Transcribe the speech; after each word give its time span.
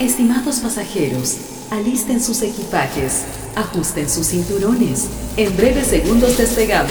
Estimados 0.00 0.56
pasajeros, 0.56 1.36
alisten 1.70 2.20
sus 2.20 2.42
equipajes, 2.42 3.22
ajusten 3.54 4.10
sus 4.10 4.26
cinturones. 4.26 5.06
En 5.36 5.56
breves 5.56 5.86
segundos 5.86 6.36
despegamos. 6.36 6.90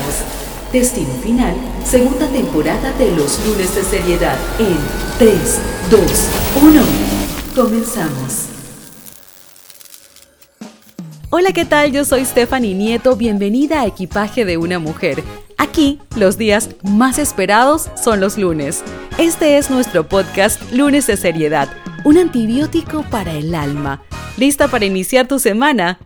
Destino 0.71 1.13
final, 1.21 1.53
segunda 1.85 2.27
temporada 2.27 2.93
de 2.93 3.11
los 3.11 3.45
lunes 3.45 3.75
de 3.75 3.83
seriedad 3.83 4.37
en 4.57 4.77
3, 5.19 5.37
2, 5.91 6.01
1. 6.63 6.81
Comenzamos. 7.55 8.52
Hola, 11.35 11.51
¿qué 11.51 11.65
tal? 11.65 11.91
Yo 11.91 12.05
soy 12.05 12.25
Stephanie 12.25 12.75
Nieto, 12.75 13.15
bienvenida 13.15 13.81
a 13.81 13.87
Equipaje 13.87 14.45
de 14.45 14.57
una 14.57 14.77
Mujer. 14.77 15.23
Aquí, 15.57 15.99
los 16.15 16.37
días 16.37 16.69
más 16.83 17.17
esperados 17.17 17.89
son 17.95 18.19
los 18.19 18.37
lunes. 18.37 18.83
Este 19.17 19.57
es 19.57 19.71
nuestro 19.71 20.07
podcast 20.07 20.61
Lunes 20.71 21.07
de 21.07 21.17
Seriedad, 21.17 21.69
un 22.05 22.19
antibiótico 22.19 23.03
para 23.09 23.33
el 23.33 23.55
alma. 23.55 24.03
¿Lista 24.37 24.67
para 24.67 24.85
iniciar 24.85 25.27
tu 25.27 25.39
semana? 25.39 25.97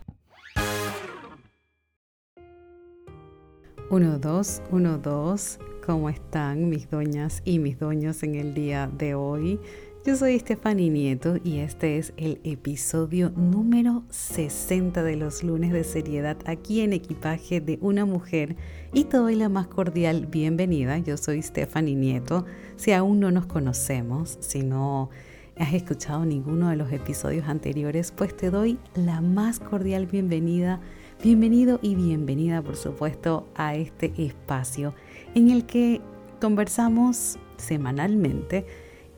1, 3.90 4.18
2, 4.20 4.62
1, 4.70 4.96
2. 4.96 5.58
¿Cómo 5.84 6.08
están 6.08 6.70
mis 6.70 6.88
doñas 6.88 7.42
y 7.44 7.58
mis 7.58 7.78
doños 7.78 8.22
en 8.22 8.34
el 8.34 8.54
día 8.54 8.90
de 8.90 9.14
hoy? 9.14 9.60
Yo 10.08 10.16
soy 10.16 10.38
Stephanie 10.38 10.88
Nieto 10.88 11.36
y 11.44 11.58
este 11.58 11.98
es 11.98 12.14
el 12.16 12.40
episodio 12.42 13.30
número 13.36 14.04
60 14.08 15.02
de 15.02 15.16
los 15.16 15.42
lunes 15.42 15.70
de 15.70 15.84
seriedad 15.84 16.38
aquí 16.46 16.80
en 16.80 16.94
equipaje 16.94 17.60
de 17.60 17.78
una 17.82 18.06
mujer 18.06 18.56
y 18.94 19.04
te 19.04 19.18
doy 19.18 19.34
la 19.34 19.50
más 19.50 19.66
cordial 19.66 20.24
bienvenida. 20.24 20.96
Yo 20.96 21.18
soy 21.18 21.42
Stephanie 21.42 21.94
Nieto. 21.94 22.46
Si 22.76 22.92
aún 22.92 23.20
no 23.20 23.30
nos 23.30 23.44
conocemos, 23.44 24.38
si 24.40 24.62
no 24.62 25.10
has 25.58 25.74
escuchado 25.74 26.24
ninguno 26.24 26.70
de 26.70 26.76
los 26.76 26.90
episodios 26.90 27.46
anteriores, 27.46 28.10
pues 28.10 28.34
te 28.34 28.50
doy 28.50 28.78
la 28.94 29.20
más 29.20 29.60
cordial 29.60 30.06
bienvenida. 30.06 30.80
Bienvenido 31.22 31.80
y 31.82 31.96
bienvenida, 31.96 32.62
por 32.62 32.76
supuesto, 32.76 33.46
a 33.56 33.74
este 33.74 34.14
espacio 34.16 34.94
en 35.34 35.50
el 35.50 35.66
que 35.66 36.00
conversamos 36.40 37.38
semanalmente 37.58 38.64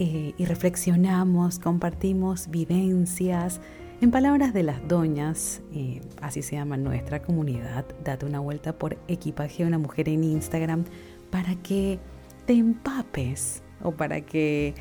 eh, 0.03 0.33
y 0.39 0.47
reflexionamos, 0.47 1.59
compartimos 1.59 2.48
vivencias. 2.48 3.61
En 4.01 4.11
palabras 4.11 4.55
de 4.55 4.62
las 4.62 4.89
doñas, 4.89 5.61
eh, 5.75 6.01
así 6.23 6.41
se 6.41 6.57
llama 6.57 6.79
nuestra 6.79 7.20
comunidad, 7.20 7.84
date 8.03 8.25
una 8.25 8.41
vuelta 8.41 8.73
por 8.73 8.97
equipaje 9.09 9.62
de 9.62 9.69
una 9.69 9.77
mujer 9.77 10.09
en 10.09 10.25
Instagram 10.25 10.84
para 11.29 11.55
que 11.57 11.98
te 12.47 12.55
empapes 12.55 13.62
o 13.83 13.92
para 13.92 14.23
que, 14.23 14.73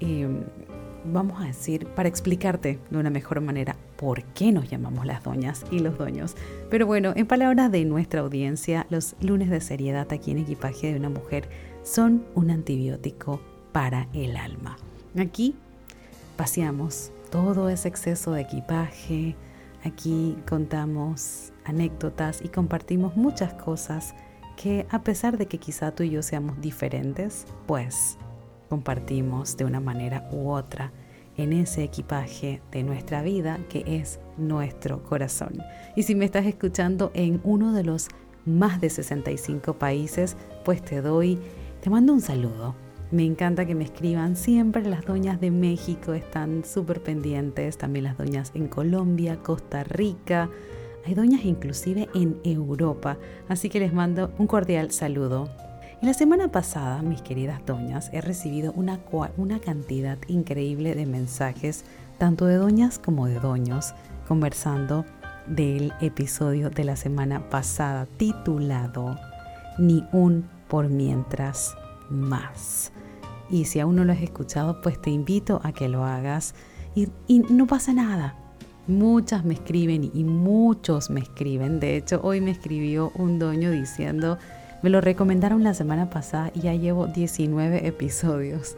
em, 0.00 0.42
vamos 1.04 1.40
a 1.40 1.46
decir, 1.46 1.86
para 1.94 2.08
explicarte 2.08 2.80
de 2.90 2.98
una 2.98 3.10
mejor 3.10 3.40
manera 3.40 3.76
por 3.96 4.24
qué 4.24 4.50
nos 4.50 4.68
llamamos 4.68 5.06
las 5.06 5.22
doñas 5.22 5.64
y 5.70 5.78
los 5.78 5.96
doños. 5.96 6.34
Pero 6.68 6.84
bueno, 6.84 7.12
en 7.14 7.28
palabras 7.28 7.70
de 7.70 7.84
nuestra 7.84 8.22
audiencia, 8.22 8.88
los 8.90 9.14
lunes 9.20 9.50
de 9.50 9.60
seriedad 9.60 10.12
aquí 10.12 10.32
en 10.32 10.38
equipaje 10.38 10.92
de 10.92 10.98
una 10.98 11.10
mujer 11.10 11.48
son 11.84 12.24
un 12.34 12.50
antibiótico 12.50 13.40
para 13.74 14.06
el 14.12 14.36
alma. 14.36 14.76
Aquí 15.18 15.56
paseamos 16.36 17.10
todo 17.28 17.68
ese 17.68 17.88
exceso 17.88 18.30
de 18.30 18.42
equipaje, 18.42 19.34
aquí 19.84 20.36
contamos 20.48 21.52
anécdotas 21.64 22.40
y 22.40 22.48
compartimos 22.50 23.16
muchas 23.16 23.52
cosas 23.54 24.14
que 24.56 24.86
a 24.90 25.02
pesar 25.02 25.38
de 25.38 25.46
que 25.46 25.58
quizá 25.58 25.90
tú 25.90 26.04
y 26.04 26.10
yo 26.10 26.22
seamos 26.22 26.60
diferentes, 26.60 27.46
pues 27.66 28.16
compartimos 28.68 29.56
de 29.56 29.64
una 29.64 29.80
manera 29.80 30.28
u 30.30 30.50
otra 30.50 30.92
en 31.36 31.52
ese 31.52 31.82
equipaje 31.82 32.62
de 32.70 32.84
nuestra 32.84 33.22
vida 33.22 33.58
que 33.68 33.82
es 33.98 34.20
nuestro 34.38 35.02
corazón. 35.02 35.58
Y 35.96 36.04
si 36.04 36.14
me 36.14 36.26
estás 36.26 36.46
escuchando 36.46 37.10
en 37.12 37.40
uno 37.42 37.72
de 37.72 37.82
los 37.82 38.06
más 38.46 38.80
de 38.80 38.88
65 38.88 39.74
países, 39.74 40.36
pues 40.64 40.80
te 40.80 41.00
doy, 41.02 41.40
te 41.80 41.90
mando 41.90 42.12
un 42.12 42.20
saludo 42.20 42.83
me 43.10 43.24
encanta 43.24 43.66
que 43.66 43.74
me 43.74 43.84
escriban. 43.84 44.36
Siempre 44.36 44.82
las 44.82 45.04
doñas 45.04 45.40
de 45.40 45.50
México 45.50 46.14
están 46.14 46.64
súper 46.64 47.02
pendientes. 47.02 47.78
También 47.78 48.04
las 48.04 48.18
doñas 48.18 48.50
en 48.54 48.68
Colombia, 48.68 49.36
Costa 49.42 49.84
Rica. 49.84 50.50
Hay 51.06 51.14
doñas 51.14 51.44
inclusive 51.44 52.08
en 52.14 52.38
Europa. 52.44 53.18
Así 53.48 53.68
que 53.68 53.80
les 53.80 53.92
mando 53.92 54.32
un 54.38 54.46
cordial 54.46 54.90
saludo. 54.90 55.48
En 56.00 56.08
la 56.08 56.14
semana 56.14 56.48
pasada, 56.48 57.02
mis 57.02 57.22
queridas 57.22 57.64
doñas, 57.64 58.10
he 58.12 58.20
recibido 58.20 58.72
una, 58.72 59.00
una 59.36 59.60
cantidad 59.60 60.18
increíble 60.28 60.94
de 60.94 61.06
mensajes, 61.06 61.84
tanto 62.18 62.46
de 62.46 62.56
doñas 62.56 62.98
como 62.98 63.26
de 63.26 63.38
doños, 63.38 63.94
conversando 64.26 65.04
del 65.46 65.92
episodio 66.00 66.70
de 66.70 66.84
la 66.84 66.96
semana 66.96 67.48
pasada 67.48 68.06
titulado 68.16 69.16
Ni 69.78 70.06
un 70.12 70.48
por 70.68 70.88
mientras 70.88 71.74
más. 72.10 72.92
Y 73.50 73.66
si 73.66 73.80
aún 73.80 73.96
no 73.96 74.04
lo 74.04 74.12
has 74.12 74.22
escuchado, 74.22 74.80
pues 74.80 75.00
te 75.00 75.10
invito 75.10 75.60
a 75.62 75.72
que 75.72 75.88
lo 75.88 76.04
hagas. 76.04 76.54
Y, 76.94 77.08
no 77.28 77.66
pasa 77.66 77.92
nada. 77.92 78.36
Muchas 78.86 79.44
me 79.44 79.54
escriben 79.54 80.10
y 80.12 80.24
muchos 80.24 81.10
me 81.10 81.20
escriben. 81.20 81.80
De 81.80 81.96
hecho, 81.96 82.20
hoy 82.22 82.40
me 82.40 82.50
escribió 82.50 83.12
un 83.16 83.38
doño 83.38 83.70
diciendo, 83.70 84.38
me 84.82 84.90
lo 84.90 85.00
recomendaron 85.00 85.64
la 85.64 85.74
semana 85.74 86.10
pasada 86.10 86.50
y 86.54 86.60
ya 86.60 86.74
llevo 86.74 87.06
19 87.06 87.86
episodios. 87.86 88.76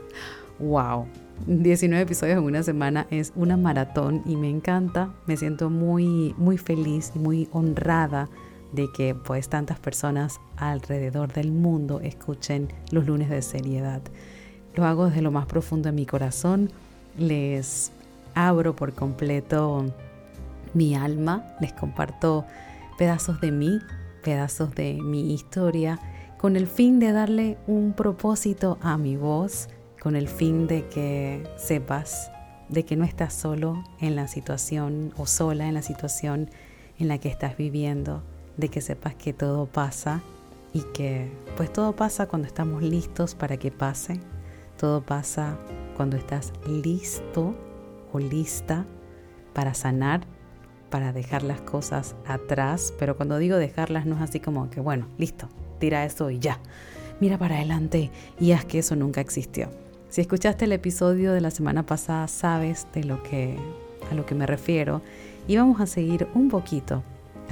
¡Wow! 0.58 1.06
19 1.47 2.03
episodios 2.03 2.38
en 2.38 2.44
una 2.44 2.62
semana 2.62 3.06
es 3.10 3.32
una 3.34 3.56
maratón 3.56 4.22
y 4.25 4.37
me 4.37 4.48
encanta. 4.48 5.12
Me 5.26 5.37
siento 5.37 5.69
muy, 5.69 6.34
muy 6.38 6.56
feliz 6.56 7.12
y 7.14 7.19
muy 7.19 7.48
honrada 7.53 8.28
de 8.72 8.91
que 8.93 9.15
pues 9.15 9.49
tantas 9.49 9.78
personas 9.78 10.41
alrededor 10.56 11.32
del 11.32 11.53
mundo 11.53 12.00
escuchen 12.00 12.69
los 12.91 13.06
lunes 13.06 13.31
de 13.31 13.43
seriedad. 13.43 14.03
Lo 14.75 14.84
hago 14.84 15.06
desde 15.06 15.22
lo 15.22 15.31
más 15.31 15.47
profundo 15.47 15.88
de 15.88 15.93
mi 15.93 16.06
corazón. 16.06 16.71
Les 17.19 17.93
abro 18.34 18.76
por 18.76 18.93
completo 18.93 19.87
mi 20.75 20.94
alma, 20.94 21.56
les 21.60 21.72
comparto 21.72 22.44
pedazos 22.99 23.41
de 23.41 23.50
mí, 23.50 23.81
pedazos 24.22 24.75
de 24.75 24.94
mi 24.94 25.32
historia, 25.32 25.99
con 26.37 26.56
el 26.56 26.66
fin 26.66 26.99
de 26.99 27.12
darle 27.12 27.56
un 27.66 27.94
propósito 27.94 28.78
a 28.82 28.99
mi 28.99 29.16
voz, 29.16 29.69
con 30.00 30.16
el 30.16 30.28
fin 30.28 30.66
de 30.66 30.87
que 30.88 31.49
sepas 31.56 32.31
de 32.69 32.84
que 32.84 32.97
no 32.97 33.05
estás 33.05 33.32
solo 33.32 33.82
en 34.00 34.16
la 34.16 34.28
situación 34.28 35.12
o 35.16 35.26
sola 35.26 35.69
en 35.69 35.75
la 35.75 35.82
situación 35.82 36.50
en 36.99 37.09
la 37.09 37.19
que 37.19 37.28
estás 37.28 37.56
viviendo, 37.56 38.22
de 38.56 38.69
que 38.69 38.81
sepas 38.81 39.15
que 39.15 39.33
todo 39.33 39.67
pasa 39.67 40.22
y 40.72 40.83
que 40.93 41.31
pues 41.56 41.72
todo 41.72 41.94
pasa 41.94 42.27
cuando 42.27 42.47
estamos 42.47 42.83
listos 42.83 43.34
para 43.34 43.56
que 43.56 43.71
pase, 43.71 44.21
todo 44.78 45.03
pasa 45.03 45.56
cuando 45.97 46.17
estás 46.17 46.53
listo 46.67 47.55
o 48.12 48.19
lista 48.19 48.84
para 49.55 49.72
sanar, 49.75 50.27
para 50.91 51.12
dejar 51.12 51.43
las 51.43 51.61
cosas 51.62 52.15
atrás. 52.27 52.93
Pero 52.99 53.17
cuando 53.17 53.39
digo 53.39 53.56
dejarlas 53.56 54.05
no 54.06 54.17
es 54.17 54.22
así 54.22 54.41
como 54.41 54.69
que, 54.69 54.81
bueno, 54.81 55.09
listo, 55.17 55.49
tira 55.78 56.05
eso 56.05 56.31
y 56.31 56.38
ya. 56.38 56.61
Mira 57.21 57.38
para 57.38 57.56
adelante 57.56 58.11
y 58.38 58.53
haz 58.53 58.67
que 58.67 58.81
eso 58.81 58.97
nunca 58.97 59.23
existió. 59.23 59.71
Si 60.11 60.21
escuchaste 60.21 60.67
el 60.67 60.73
episodio 60.73 61.33
de 61.33 61.41
la 61.41 61.50
semana 61.50 61.84
pasada, 61.84 62.28
sabes 62.28 62.87
de 62.93 63.05
lo 63.05 63.23
que 63.23 63.56
a 64.11 64.15
lo 64.15 64.25
que 64.27 64.34
me 64.34 64.47
refiero 64.47 65.03
y 65.49 65.56
vamos 65.56 65.81
a 65.81 65.87
seguir 65.87 66.28
un 66.34 66.49
poquito 66.49 67.03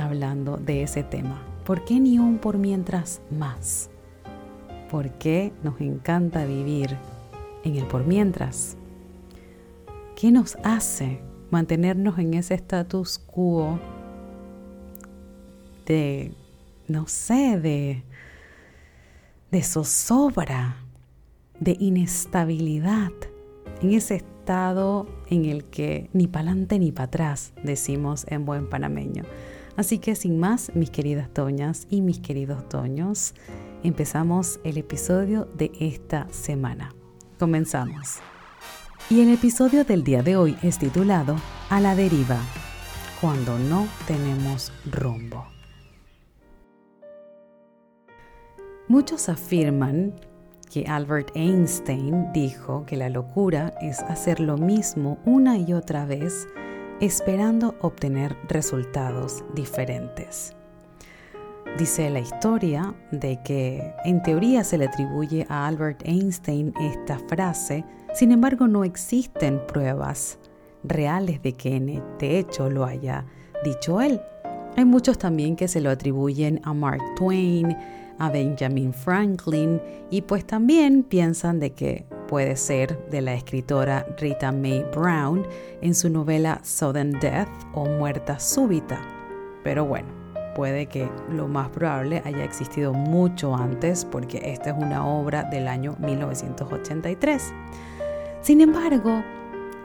hablando 0.02 0.56
de 0.56 0.82
ese 0.82 1.02
tema. 1.02 1.42
¿Por 1.64 1.84
qué 1.84 2.00
ni 2.00 2.18
un 2.18 2.38
por 2.38 2.58
mientras 2.58 3.20
más? 3.30 3.90
¿Por 4.90 5.10
qué 5.12 5.52
nos 5.62 5.80
encanta 5.80 6.44
vivir 6.44 6.96
en 7.64 7.76
el 7.76 7.86
por 7.86 8.06
mientras. 8.06 8.76
¿Qué 10.14 10.30
nos 10.30 10.56
hace 10.62 11.20
mantenernos 11.50 12.18
en 12.18 12.34
ese 12.34 12.54
status 12.54 13.18
quo 13.18 13.78
de, 15.86 16.32
no 16.86 17.06
sé, 17.08 17.58
de, 17.58 18.04
de 19.50 19.62
zozobra, 19.62 20.76
de 21.58 21.76
inestabilidad, 21.80 23.12
en 23.82 23.92
ese 23.92 24.16
estado 24.16 25.06
en 25.28 25.46
el 25.46 25.64
que 25.64 26.10
ni 26.12 26.26
para 26.26 26.50
adelante 26.50 26.78
ni 26.78 26.92
para 26.92 27.06
atrás, 27.06 27.52
decimos 27.62 28.26
en 28.28 28.44
buen 28.44 28.68
panameño? 28.68 29.24
Así 29.76 29.98
que 29.98 30.14
sin 30.14 30.38
más, 30.38 30.70
mis 30.74 30.90
queridas 30.90 31.32
doñas 31.34 31.86
y 31.90 32.00
mis 32.00 32.20
queridos 32.20 32.68
doños, 32.68 33.34
empezamos 33.82 34.60
el 34.62 34.78
episodio 34.78 35.46
de 35.56 35.72
esta 35.80 36.28
semana. 36.30 36.94
Comenzamos. 37.38 38.18
Y 39.10 39.20
el 39.20 39.32
episodio 39.32 39.84
del 39.84 40.04
día 40.04 40.22
de 40.22 40.36
hoy 40.36 40.56
es 40.62 40.78
titulado 40.78 41.36
A 41.70 41.80
la 41.80 41.96
deriva, 41.96 42.38
cuando 43.20 43.58
no 43.58 43.88
tenemos 44.06 44.72
rumbo. 44.90 45.44
Muchos 48.86 49.28
afirman 49.28 50.14
que 50.70 50.84
Albert 50.86 51.30
Einstein 51.34 52.32
dijo 52.32 52.84
que 52.86 52.96
la 52.96 53.08
locura 53.08 53.74
es 53.80 54.00
hacer 54.00 54.40
lo 54.40 54.56
mismo 54.56 55.18
una 55.24 55.58
y 55.58 55.72
otra 55.72 56.04
vez 56.04 56.46
esperando 57.00 57.74
obtener 57.80 58.36
resultados 58.48 59.44
diferentes. 59.54 60.54
Dice 61.78 62.08
la 62.10 62.20
historia 62.20 62.94
de 63.10 63.40
que 63.42 63.94
en 64.04 64.22
teoría 64.22 64.62
se 64.62 64.78
le 64.78 64.86
atribuye 64.86 65.44
a 65.48 65.66
Albert 65.66 66.02
Einstein 66.04 66.72
esta 66.80 67.18
frase, 67.28 67.84
sin 68.14 68.30
embargo 68.30 68.68
no 68.68 68.84
existen 68.84 69.60
pruebas 69.66 70.38
reales 70.84 71.42
de 71.42 71.54
que 71.54 72.00
de 72.18 72.38
hecho 72.38 72.70
lo 72.70 72.84
haya 72.84 73.24
dicho 73.64 74.00
él. 74.00 74.20
Hay 74.76 74.84
muchos 74.84 75.18
también 75.18 75.56
que 75.56 75.68
se 75.68 75.80
lo 75.80 75.90
atribuyen 75.90 76.60
a 76.64 76.72
Mark 76.74 77.02
Twain, 77.16 77.76
a 78.18 78.30
Benjamin 78.30 78.92
Franklin 78.92 79.80
y 80.10 80.22
pues 80.22 80.46
también 80.46 81.02
piensan 81.02 81.60
de 81.60 81.72
que 81.72 82.06
puede 82.28 82.56
ser 82.56 83.08
de 83.10 83.20
la 83.20 83.34
escritora 83.34 84.06
Rita 84.18 84.52
Mae 84.52 84.84
Brown 84.94 85.46
en 85.80 85.94
su 85.94 86.10
novela 86.10 86.60
Sudden 86.62 87.12
Death 87.20 87.48
o 87.74 87.86
Muerta 87.86 88.38
Súbita. 88.38 89.00
Pero 89.62 89.84
bueno, 89.84 90.08
puede 90.54 90.86
que 90.86 91.08
lo 91.30 91.48
más 91.48 91.68
probable 91.68 92.22
haya 92.24 92.44
existido 92.44 92.92
mucho 92.92 93.54
antes 93.54 94.04
porque 94.04 94.40
esta 94.44 94.70
es 94.70 94.76
una 94.76 95.06
obra 95.06 95.44
del 95.44 95.68
año 95.68 95.96
1983. 95.98 97.52
Sin 98.40 98.60
embargo, 98.60 99.22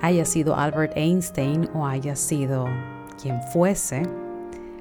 haya 0.02 0.26
sido 0.26 0.56
Albert 0.56 0.94
Einstein 0.96 1.70
o 1.74 1.86
haya 1.86 2.16
sido 2.16 2.68
quien 3.22 3.42
fuese, 3.54 4.04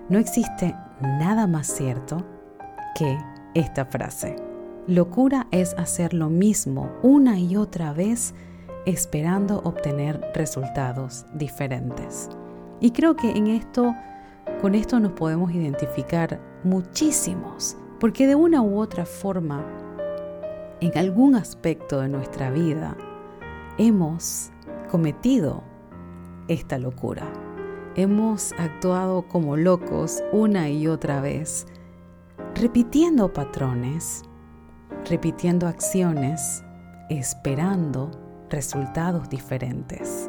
no 0.09 0.19
existe 0.19 0.75
nada 1.01 1.47
más 1.47 1.67
cierto 1.67 2.25
que 2.97 3.19
esta 3.55 3.85
frase. 3.85 4.37
Locura 4.87 5.47
es 5.51 5.75
hacer 5.75 6.15
lo 6.15 6.31
mismo 6.31 6.91
una 7.03 7.39
y 7.39 7.57
otra 7.57 7.93
vez 7.93 8.35
esperando 8.87 9.61
obtener 9.65 10.21
resultados 10.35 11.27
diferentes. 11.35 12.31
Y 12.81 12.93
creo 12.93 13.17
que 13.17 13.31
en 13.31 13.49
esto 13.49 13.95
con 14.61 14.75
esto 14.75 14.99
nos 14.99 15.13
podemos 15.13 15.53
identificar 15.53 16.41
muchísimos, 16.65 17.77
porque 18.01 18.27
de 18.27 18.35
una 18.35 18.61
u 18.61 18.81
otra 18.81 19.07
forma, 19.07 19.65
en 20.81 20.99
algún 20.99 21.37
aspecto 21.37 22.01
de 22.01 22.09
nuestra 22.09 22.51
vida, 22.51 22.97
hemos 23.79 24.51
cometido 24.91 25.63
esta 26.49 26.77
locura. 26.77 27.23
Hemos 27.95 28.53
actuado 28.59 29.29
como 29.29 29.57
locos 29.57 30.25
una 30.33 30.71
y 30.71 30.89
otra 30.89 31.21
vez, 31.21 31.69
repitiendo 32.55 33.33
patrones, 33.33 34.23
repitiendo 35.09 35.67
acciones, 35.67 36.65
esperando 37.09 38.11
resultados 38.51 39.29
diferentes. 39.29 40.29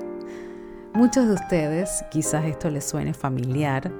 Muchos 0.93 1.27
de 1.27 1.33
ustedes 1.33 2.03
quizás 2.11 2.45
esto 2.45 2.69
les 2.69 2.85
suene 2.85 3.13
familiar 3.13 3.91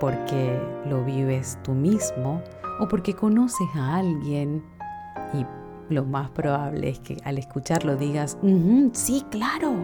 porque 0.00 0.60
lo 0.86 1.04
vives 1.04 1.58
tú 1.62 1.72
mismo 1.72 2.42
o 2.80 2.88
porque 2.88 3.14
conoces 3.14 3.68
a 3.74 3.96
alguien 3.96 4.64
y 5.32 5.44
lo 5.92 6.04
más 6.04 6.30
probable 6.30 6.88
es 6.90 7.00
que 7.00 7.16
al 7.24 7.38
escucharlo 7.38 7.96
digas, 7.96 8.38
sí, 8.92 9.24
claro. 9.30 9.74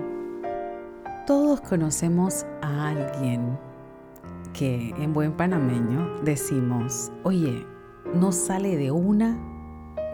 Todos 1.26 1.60
conocemos 1.60 2.46
a 2.62 2.88
alguien 2.88 3.58
que 4.52 4.90
en 4.98 5.12
buen 5.12 5.32
panameño 5.32 6.20
decimos, 6.22 7.10
oye, 7.22 7.66
no 8.14 8.32
sale 8.32 8.76
de 8.76 8.90
una 8.90 9.38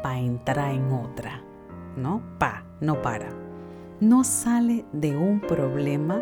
para 0.03 0.19
entrar 0.19 0.73
en 0.73 0.93
otra, 0.93 1.43
¿no? 1.97 2.23
Pa, 2.39 2.65
no 2.81 3.01
para. 3.03 3.29
No 4.01 4.25
sale 4.25 4.85
de 4.93 5.17
un 5.17 5.41
problema 5.41 6.21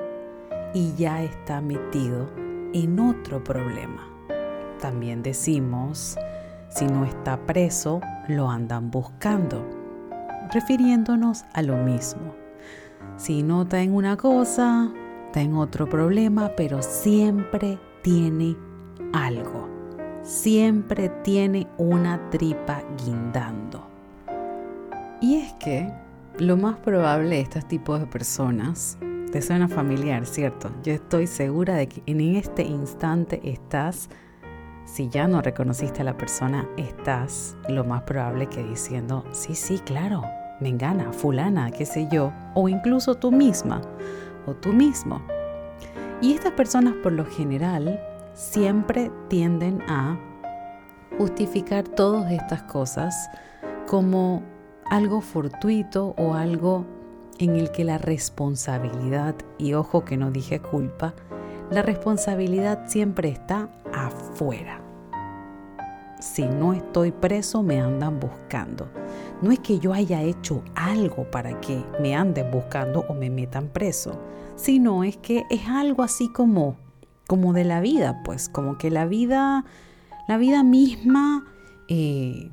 y 0.72 0.94
ya 0.94 1.22
está 1.22 1.61
metido 1.61 2.28
en 2.72 2.99
otro 3.00 3.43
problema. 3.43 4.08
También 4.81 5.22
decimos, 5.22 6.17
si 6.69 6.87
no 6.87 7.05
está 7.05 7.37
preso, 7.46 8.00
lo 8.28 8.50
andan 8.50 8.90
buscando, 8.90 9.64
refiriéndonos 10.52 11.44
a 11.52 11.62
lo 11.62 11.76
mismo. 11.76 12.34
Si 13.17 13.43
no 13.43 13.62
está 13.62 13.81
en 13.81 13.94
una 13.94 14.17
cosa, 14.17 14.93
está 15.26 15.40
en 15.40 15.55
otro 15.55 15.88
problema, 15.88 16.52
pero 16.56 16.82
siempre 16.82 17.78
tiene 18.04 18.54
algo. 19.14 19.66
Siempre 20.22 21.08
tiene 21.24 21.66
una 21.78 22.28
tripa 22.28 22.82
guindando. 23.02 23.88
Y 25.22 25.36
es 25.36 25.54
que 25.54 25.90
lo 26.38 26.58
más 26.58 26.76
probable 26.76 27.36
de 27.36 27.40
estos 27.40 27.66
tipos 27.66 27.98
de 27.98 28.06
personas 28.06 28.98
te 29.32 29.40
suena 29.40 29.68
familiar, 29.68 30.26
¿cierto? 30.26 30.70
Yo 30.82 30.92
estoy 30.92 31.26
segura 31.26 31.76
de 31.76 31.88
que 31.88 32.02
en 32.04 32.20
este 32.36 32.62
instante 32.62 33.40
estás, 33.42 34.10
si 34.84 35.08
ya 35.08 35.26
no 35.26 35.40
reconociste 35.40 36.02
a 36.02 36.04
la 36.04 36.18
persona, 36.18 36.68
estás 36.76 37.56
lo 37.70 37.84
más 37.84 38.02
probable 38.02 38.48
que 38.48 38.62
diciendo, 38.62 39.24
sí, 39.32 39.54
sí, 39.54 39.78
claro, 39.78 40.22
me 40.60 40.68
engana, 40.68 41.10
fulana, 41.10 41.70
qué 41.70 41.86
sé 41.86 42.06
yo, 42.12 42.34
o 42.54 42.68
incluso 42.68 43.14
tú 43.14 43.32
misma 43.32 43.80
o 44.46 44.52
tú 44.52 44.74
mismo. 44.74 45.22
Y 46.20 46.32
estas 46.32 46.52
personas 46.52 46.94
por 47.02 47.12
lo 47.12 47.25
general 47.25 48.00
siempre 48.34 49.11
tienden 49.28 49.82
a 49.82 50.19
justificar 51.19 51.87
todas 51.87 52.31
estas 52.32 52.62
cosas 52.62 53.14
como 53.87 54.43
algo 54.90 55.20
fortuito 55.20 56.14
o 56.16 56.34
algo 56.34 56.84
en 57.38 57.56
el 57.56 57.70
que 57.70 57.84
la 57.84 57.99
responsabilidad, 57.99 59.34
y 59.58 59.75
ojo 59.75 60.05
que 60.05 60.16
no 60.16 60.31
dije 60.31 60.61
culpa, 60.61 61.14
la 61.70 61.82
responsabilidad 61.82 62.84
siempre 62.87 63.28
está 63.28 63.69
afuera. 63.93 64.81
Si 66.20 66.46
no 66.46 66.72
estoy 66.72 67.12
preso, 67.12 67.62
me 67.62 67.81
andan 67.81 68.19
buscando. 68.20 68.88
No 69.43 69.50
es 69.50 69.58
que 69.58 69.78
yo 69.78 69.93
haya 69.93 70.22
hecho 70.22 70.62
algo 70.75 71.31
para 71.31 71.60
que 71.60 71.84
me 72.00 72.14
anden 72.14 72.50
buscando 72.50 73.05
o 73.08 73.14
me 73.14 73.31
metan 73.31 73.69
preso, 73.69 74.19
sino 74.56 75.04
es 75.04 75.16
que 75.16 75.44
es 75.50 75.68
algo 75.68 76.02
así 76.02 76.28
como, 76.28 76.76
como 77.26 77.52
de 77.52 77.64
la 77.64 77.80
vida, 77.80 78.22
pues, 78.24 78.48
como 78.48 78.78
que 78.78 78.90
la 78.90 79.06
vida, 79.06 79.64
la 80.28 80.36
vida 80.36 80.62
misma 80.62 81.46
eh, 81.88 82.50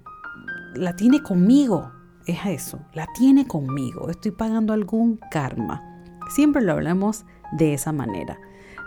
la 0.76 0.96
tiene 0.96 1.22
conmigo, 1.22 1.92
es 2.26 2.40
eso, 2.46 2.80
la 2.94 3.08
tiene 3.18 3.48
conmigo, 3.48 4.10
estoy 4.10 4.32
pagando 4.32 4.74
algún 4.74 5.20
karma. 5.30 5.84
Siempre 6.30 6.62
lo 6.62 6.74
hablamos 6.74 7.26
de 7.52 7.74
esa 7.74 7.92
manera. 7.92 8.40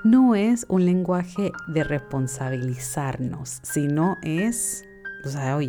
No 0.02 0.34
es 0.34 0.66
un 0.68 0.84
lenguaje 0.84 1.52
de 1.66 1.84
responsabilizarnos, 1.84 3.60
sino 3.62 4.16
es, 4.22 4.84
o 5.24 5.28
sea, 5.28 5.56
oye, 5.56 5.68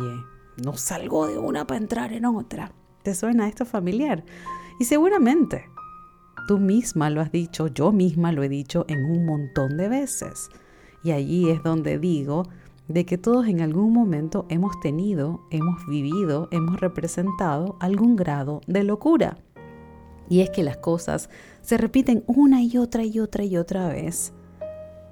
no 0.62 0.76
salgo 0.76 1.26
de 1.26 1.38
una 1.38 1.66
para 1.66 1.78
entrar 1.78 2.12
en 2.12 2.24
otra. 2.26 2.72
¿Te 3.02 3.14
suena 3.14 3.48
esto 3.48 3.64
familiar? 3.64 4.24
Y 4.78 4.84
seguramente 4.84 5.64
tú 6.46 6.58
misma 6.58 7.10
lo 7.10 7.20
has 7.20 7.32
dicho, 7.32 7.68
yo 7.68 7.92
misma 7.92 8.32
lo 8.32 8.42
he 8.42 8.48
dicho 8.48 8.84
en 8.88 9.04
un 9.04 9.26
montón 9.26 9.76
de 9.76 9.88
veces. 9.88 10.48
Y 11.02 11.12
allí 11.12 11.50
es 11.50 11.62
donde 11.62 11.98
digo, 11.98 12.44
de 12.88 13.04
que 13.04 13.18
todos 13.18 13.46
en 13.48 13.60
algún 13.60 13.92
momento 13.92 14.46
hemos 14.48 14.78
tenido, 14.80 15.40
hemos 15.50 15.86
vivido, 15.86 16.48
hemos 16.52 16.80
representado 16.80 17.76
algún 17.80 18.16
grado 18.16 18.60
de 18.66 18.84
locura. 18.84 19.38
Y 20.28 20.40
es 20.40 20.50
que 20.50 20.62
las 20.62 20.76
cosas 20.76 21.30
se 21.62 21.76
repiten 21.76 22.24
una 22.26 22.62
y 22.62 22.78
otra 22.78 23.04
y 23.04 23.20
otra 23.20 23.44
y 23.44 23.56
otra 23.56 23.88
vez, 23.88 24.32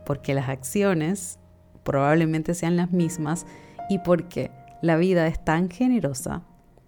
porque 0.07 0.35
las 0.35 0.49
acciones 0.49 1.39
probablemente 1.83 2.55
sean 2.55 2.77
las 2.77 2.91
mismas 2.93 3.47
y 3.89 3.99
porque 3.99 4.51
la 4.83 4.97
vida 4.97 5.27
es 5.27 5.45
tan 5.45 5.69
generosa 5.69 6.43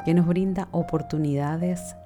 que 0.04 0.14
nos 0.14 0.26
brinda 0.26 0.68
oportunidades 0.72 1.96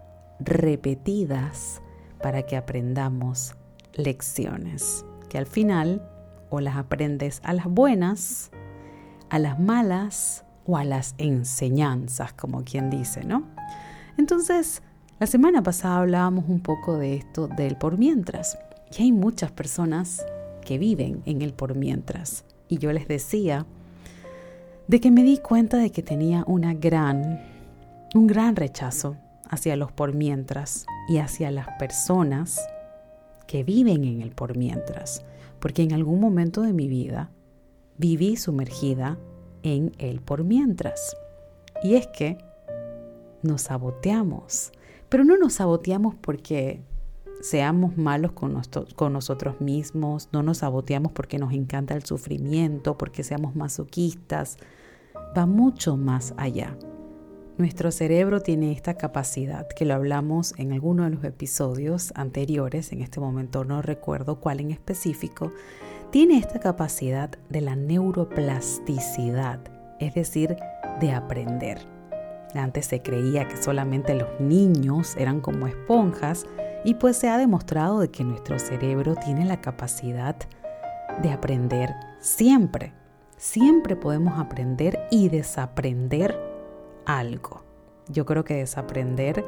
repetidas 0.40 1.82
para 2.22 2.42
que 2.42 2.56
aprendamos 2.56 3.54
lecciones, 3.94 5.04
que 5.28 5.38
al 5.38 5.46
final 5.46 6.08
o 6.48 6.60
las 6.60 6.76
aprendes 6.76 7.40
a 7.44 7.52
las 7.52 7.66
buenas 7.66 8.50
a 9.30 9.38
las 9.38 9.58
malas 9.58 10.44
o 10.66 10.76
a 10.76 10.84
las 10.84 11.14
enseñanzas, 11.16 12.32
como 12.34 12.64
quien 12.64 12.90
dice, 12.90 13.24
¿no? 13.24 13.44
Entonces, 14.18 14.82
la 15.18 15.26
semana 15.26 15.62
pasada 15.62 15.98
hablábamos 15.98 16.44
un 16.48 16.60
poco 16.60 16.98
de 16.98 17.14
esto 17.14 17.48
del 17.48 17.76
por 17.76 17.96
mientras. 17.96 18.58
Y 18.96 19.02
hay 19.02 19.12
muchas 19.12 19.52
personas 19.52 20.24
que 20.64 20.78
viven 20.78 21.22
en 21.24 21.42
el 21.42 21.54
por 21.54 21.76
mientras. 21.76 22.44
Y 22.68 22.78
yo 22.78 22.92
les 22.92 23.08
decía 23.08 23.66
de 24.88 25.00
que 25.00 25.10
me 25.10 25.22
di 25.22 25.38
cuenta 25.38 25.78
de 25.78 25.90
que 25.90 26.02
tenía 26.02 26.44
una 26.46 26.74
gran, 26.74 27.40
un 28.14 28.26
gran 28.26 28.56
rechazo 28.56 29.16
hacia 29.48 29.76
los 29.76 29.92
por 29.92 30.12
mientras 30.12 30.86
y 31.10 31.18
hacia 31.18 31.50
las 31.50 31.66
personas 31.76 32.60
que 33.48 33.64
viven 33.64 34.04
en 34.04 34.22
el 34.22 34.30
por 34.30 34.56
mientras. 34.56 35.24
Porque 35.58 35.82
en 35.82 35.92
algún 35.92 36.20
momento 36.20 36.62
de 36.62 36.72
mi 36.72 36.86
vida 36.86 37.32
viví 37.98 38.36
sumergida 38.36 39.18
en 39.64 39.90
el 39.98 40.20
por 40.20 40.44
mientras. 40.44 41.16
Y 41.82 41.96
es 41.96 42.06
que 42.06 42.38
nos 43.42 43.62
saboteamos. 43.62 44.70
Pero 45.08 45.24
no 45.24 45.36
nos 45.36 45.54
saboteamos 45.54 46.14
porque 46.14 46.80
seamos 47.40 47.98
malos 47.98 48.30
con, 48.30 48.62
con, 48.94 49.12
nosotros 49.12 49.60
mismos, 49.60 50.28
no 50.30 50.44
nos 50.44 50.58
saboteamos 50.58 51.10
porque 51.10 51.38
nos 51.38 51.52
encanta 51.52 51.94
el 51.94 52.04
sufrimiento, 52.04 52.96
porque 52.96 53.24
seamos 53.24 53.56
masoquistas. 53.56 54.58
Va 55.36 55.46
mucho 55.46 55.96
más 55.96 56.34
allá. 56.36 56.76
Nuestro 57.60 57.90
cerebro 57.90 58.40
tiene 58.40 58.72
esta 58.72 58.94
capacidad, 58.94 59.68
que 59.68 59.84
lo 59.84 59.92
hablamos 59.92 60.54
en 60.56 60.72
alguno 60.72 61.04
de 61.04 61.10
los 61.10 61.24
episodios 61.24 62.10
anteriores, 62.14 62.90
en 62.90 63.02
este 63.02 63.20
momento 63.20 63.64
no 63.64 63.82
recuerdo 63.82 64.40
cuál 64.40 64.60
en 64.60 64.70
específico, 64.70 65.52
tiene 66.10 66.38
esta 66.38 66.58
capacidad 66.58 67.28
de 67.50 67.60
la 67.60 67.76
neuroplasticidad, 67.76 69.60
es 69.98 70.14
decir, 70.14 70.56
de 71.00 71.12
aprender. 71.12 71.86
Antes 72.54 72.86
se 72.86 73.02
creía 73.02 73.46
que 73.46 73.62
solamente 73.62 74.14
los 74.14 74.40
niños 74.40 75.14
eran 75.18 75.42
como 75.42 75.66
esponjas 75.66 76.46
y 76.82 76.94
pues 76.94 77.18
se 77.18 77.28
ha 77.28 77.36
demostrado 77.36 78.00
de 78.00 78.10
que 78.10 78.24
nuestro 78.24 78.58
cerebro 78.58 79.16
tiene 79.16 79.44
la 79.44 79.60
capacidad 79.60 80.36
de 81.22 81.30
aprender 81.30 81.90
siempre. 82.20 82.94
Siempre 83.36 83.96
podemos 83.96 84.38
aprender 84.38 84.98
y 85.10 85.28
desaprender 85.28 86.49
algo. 87.06 87.62
Yo 88.08 88.24
creo 88.24 88.44
que 88.44 88.54
desaprender 88.54 89.44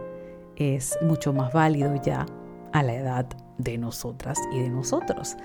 es 0.56 0.98
mucho 1.02 1.32
más 1.32 1.52
válido 1.52 1.94
ya 2.02 2.26
a 2.72 2.82
la 2.82 2.94
edad 2.94 3.26
de 3.58 3.78
nosotras 3.78 4.38
y 4.52 4.60
de 4.60 4.70
nosotros. 4.70 5.36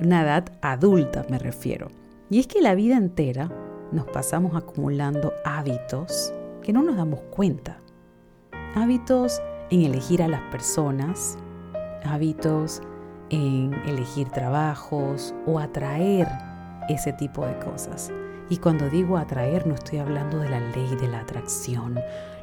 Una 0.00 0.22
edad 0.22 0.44
adulta 0.62 1.24
me 1.28 1.38
refiero. 1.38 1.88
Y 2.30 2.40
es 2.40 2.46
que 2.46 2.60
la 2.60 2.74
vida 2.74 2.96
entera 2.96 3.50
nos 3.92 4.06
pasamos 4.06 4.56
acumulando 4.56 5.32
hábitos 5.44 6.32
que 6.62 6.72
no 6.72 6.82
nos 6.82 6.96
damos 6.96 7.20
cuenta. 7.30 7.78
Hábitos 8.74 9.40
en 9.70 9.82
elegir 9.82 10.22
a 10.22 10.28
las 10.28 10.40
personas, 10.50 11.38
hábitos 12.04 12.82
en 13.30 13.72
elegir 13.86 14.28
trabajos 14.30 15.34
o 15.46 15.58
atraer 15.58 16.26
ese 16.88 17.12
tipo 17.12 17.46
de 17.46 17.58
cosas. 17.58 18.12
Y 18.50 18.58
cuando 18.58 18.88
digo 18.90 19.16
atraer 19.16 19.66
no 19.66 19.74
estoy 19.74 19.98
hablando 19.98 20.38
de 20.38 20.50
la 20.50 20.60
ley 20.60 20.96
de 20.96 21.08
la 21.08 21.20
atracción. 21.20 21.98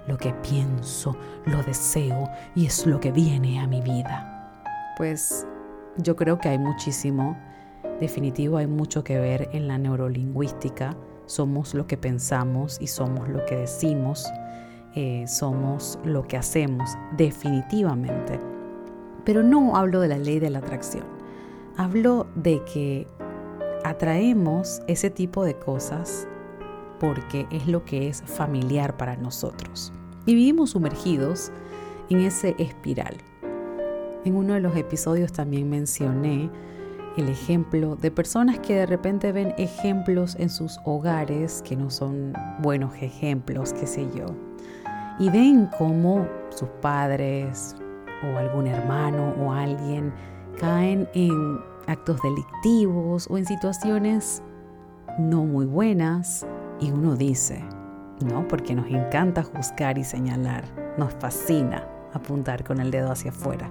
Lo 0.08 0.18
que 0.18 0.34
pienso, 0.34 1.16
lo 1.46 1.62
deseo 1.64 2.30
y 2.56 2.66
es 2.66 2.88
lo 2.88 3.00
que 3.00 3.12
viene 3.12 3.60
a 3.60 3.68
mi 3.68 3.82
vida. 3.82 4.52
Pues 4.98 5.46
yo 5.98 6.16
creo 6.16 6.40
que 6.40 6.50
hay 6.50 6.58
muchísimo, 6.58 7.38
definitivo 8.00 8.58
hay 8.58 8.68
mucho 8.68 9.04
que 9.04 9.20
ver 9.20 9.50
en 9.54 9.68
la 9.68 9.78
neurolingüística. 9.78 10.96
Somos 11.28 11.76
lo 11.76 11.86
que 11.86 11.98
pensamos 11.98 12.82
y 12.82 12.88
somos 12.88 13.30
lo 13.30 13.46
que 13.46 13.58
decimos. 13.58 14.26
Eh, 14.94 15.26
somos 15.28 15.98
lo 16.04 16.28
que 16.28 16.36
hacemos, 16.36 16.98
definitivamente. 17.16 18.40
Pero 19.24 19.42
no 19.42 19.78
hablo 19.78 20.02
de 20.02 20.10
la 20.10 20.18
ley 20.18 20.40
de 20.40 20.50
la 20.50 20.60
atracción. 20.60 21.06
Hablo 21.78 22.28
de 22.36 22.62
que 22.66 23.08
atraemos 23.84 24.82
ese 24.88 25.10
tipo 25.10 25.44
de 25.44 25.56
cosas 25.56 26.28
porque 27.00 27.48
es 27.52 27.68
lo 27.68 27.84
que 27.84 28.08
es 28.08 28.22
familiar 28.22 28.96
para 28.98 29.16
nosotros. 29.18 29.92
Y 30.26 30.36
vivimos 30.36 30.72
sumergidos 30.72 31.52
en 32.10 32.22
ese 32.22 32.56
espiral. 32.60 33.18
En 34.24 34.36
uno 34.36 34.54
de 34.54 34.60
los 34.60 34.76
episodios 34.76 35.32
también 35.32 35.70
mencioné 35.70 36.50
el 37.18 37.28
ejemplo 37.28 37.96
de 37.96 38.12
personas 38.12 38.60
que 38.60 38.76
de 38.76 38.86
repente 38.86 39.32
ven 39.32 39.54
ejemplos 39.58 40.36
en 40.40 40.50
sus 40.50 40.80
hogares 40.86 41.62
que 41.64 41.76
no 41.76 41.90
son 41.90 42.34
buenos 42.60 42.94
ejemplos, 43.02 43.74
qué 43.74 43.88
sé 43.88 44.08
yo, 44.16 44.28
y 45.20 45.30
ven 45.30 45.68
cómo 45.78 46.28
sus 46.50 46.70
padres 46.82 47.76
o 48.24 48.38
algún 48.38 48.68
hermano 48.68 49.34
o 49.42 49.52
alguien 49.52 50.14
caen 50.60 51.10
en 51.14 51.60
actos 51.92 52.22
delictivos 52.22 53.28
o 53.30 53.38
en 53.38 53.46
situaciones 53.46 54.42
no 55.20 55.46
muy 55.46 55.66
buenas 55.66 56.46
y 56.80 56.92
uno 56.92 57.16
dice, 57.16 57.64
no, 58.26 58.48
porque 58.48 58.74
nos 58.74 58.88
encanta 58.88 59.44
juzgar 59.44 59.98
y 59.98 60.04
señalar, 60.04 60.64
nos 60.98 61.14
fascina 61.14 61.88
apuntar 62.14 62.64
con 62.64 62.80
el 62.80 62.92
dedo 62.92 63.12
hacia 63.12 63.32
afuera. 63.32 63.70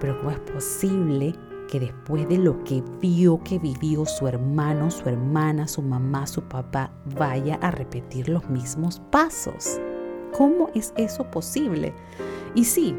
Pero 0.00 0.18
¿cómo 0.18 0.30
es 0.30 0.38
posible 0.38 1.34
que 1.68 1.80
después 1.80 2.28
de 2.28 2.38
lo 2.38 2.64
que 2.64 2.82
vio 3.00 3.42
que 3.42 3.58
vivió 3.58 4.06
su 4.06 4.26
hermano, 4.26 4.90
su 4.90 5.08
hermana, 5.08 5.68
su 5.68 5.82
mamá, 5.82 6.26
su 6.26 6.42
papá, 6.42 6.90
vaya 7.16 7.56
a 7.60 7.70
repetir 7.70 8.28
los 8.28 8.48
mismos 8.48 9.00
pasos? 9.10 9.78
¿Cómo 10.36 10.70
es 10.74 10.94
eso 10.96 11.24
posible? 11.30 11.92
Y 12.54 12.64
sí, 12.64 12.96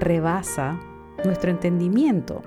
rebasa 0.00 0.78
nuestro 1.24 1.50
entendimiento 1.50 2.42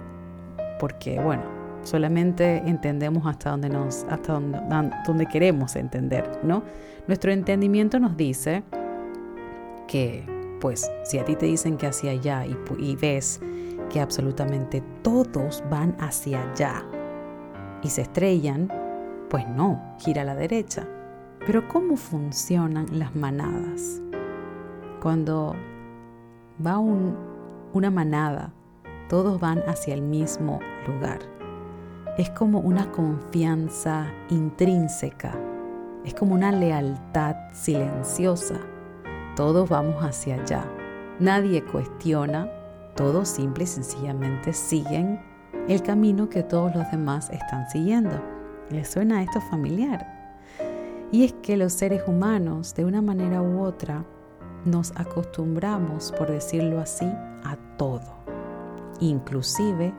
porque 0.79 1.19
bueno, 1.19 1.43
solamente 1.83 2.57
entendemos 2.65 3.25
hasta 3.25 3.51
donde 3.51 3.69
nos 3.69 4.05
hasta 4.09 4.33
donde, 4.33 4.59
donde 5.05 5.25
queremos 5.25 5.75
entender, 5.75 6.39
¿no? 6.43 6.63
Nuestro 7.07 7.31
entendimiento 7.31 7.99
nos 7.99 8.17
dice 8.17 8.63
que 9.87 10.25
pues 10.59 10.91
si 11.03 11.19
a 11.19 11.25
ti 11.25 11.35
te 11.35 11.45
dicen 11.45 11.77
que 11.77 11.87
hacia 11.87 12.11
allá 12.11 12.45
y, 12.45 12.57
y 12.79 12.95
ves 12.95 13.39
que 13.89 14.01
absolutamente 14.01 14.83
todos 15.01 15.63
van 15.69 15.95
hacia 15.99 16.51
allá 16.51 16.83
y 17.83 17.89
se 17.89 18.01
estrellan, 18.01 18.71
pues 19.29 19.47
no, 19.47 19.81
gira 19.99 20.23
a 20.23 20.25
la 20.25 20.35
derecha. 20.35 20.87
Pero 21.45 21.67
¿cómo 21.67 21.95
funcionan 21.95 22.87
las 22.91 23.15
manadas? 23.15 24.01
Cuando 25.01 25.55
va 26.65 26.79
un, 26.79 27.15
una 27.73 27.91
manada 27.91 28.51
todos 29.09 29.39
van 29.39 29.59
hacia 29.67 29.93
el 29.93 30.01
mismo 30.01 30.59
lugar. 30.85 31.19
Es 32.17 32.29
como 32.31 32.59
una 32.59 32.91
confianza 32.91 34.07
intrínseca, 34.29 35.33
es 36.03 36.13
como 36.13 36.33
una 36.33 36.51
lealtad 36.51 37.35
silenciosa. 37.53 38.55
Todos 39.35 39.69
vamos 39.69 40.03
hacia 40.03 40.35
allá. 40.35 40.65
Nadie 41.19 41.63
cuestiona, 41.63 42.49
todos 42.95 43.29
simple 43.29 43.65
y 43.65 43.67
sencillamente 43.67 44.53
siguen 44.53 45.19
el 45.67 45.81
camino 45.81 46.29
que 46.29 46.43
todos 46.43 46.75
los 46.75 46.89
demás 46.91 47.29
están 47.29 47.69
siguiendo. 47.69 48.19
¿Les 48.69 48.89
suena 48.89 49.21
esto 49.21 49.39
familiar? 49.41 50.05
Y 51.11 51.23
es 51.23 51.33
que 51.41 51.55
los 51.55 51.73
seres 51.73 52.03
humanos, 52.07 52.73
de 52.75 52.83
una 52.83 53.01
manera 53.01 53.41
u 53.41 53.61
otra, 53.61 54.03
nos 54.65 54.91
acostumbramos, 54.97 56.11
por 56.17 56.29
decirlo 56.29 56.79
así, 56.79 57.05
a 57.05 57.57
todo 57.77 58.16
inclusive 58.99 59.93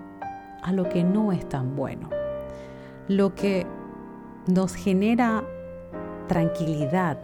a 0.62 0.72
lo 0.72 0.88
que 0.88 1.04
no 1.04 1.32
es 1.32 1.48
tan 1.48 1.76
bueno. 1.76 2.10
Lo 3.08 3.34
que 3.34 3.66
nos 4.46 4.74
genera 4.74 5.44
tranquilidad, 6.26 7.20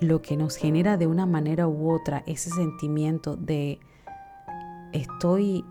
lo 0.00 0.22
que 0.22 0.36
nos 0.36 0.56
genera 0.56 0.96
de 0.96 1.06
una 1.06 1.26
manera 1.26 1.68
u 1.68 1.90
otra 1.90 2.22
ese 2.26 2.50
sentimiento 2.50 3.36
de 3.36 3.80
estoy 4.92 5.64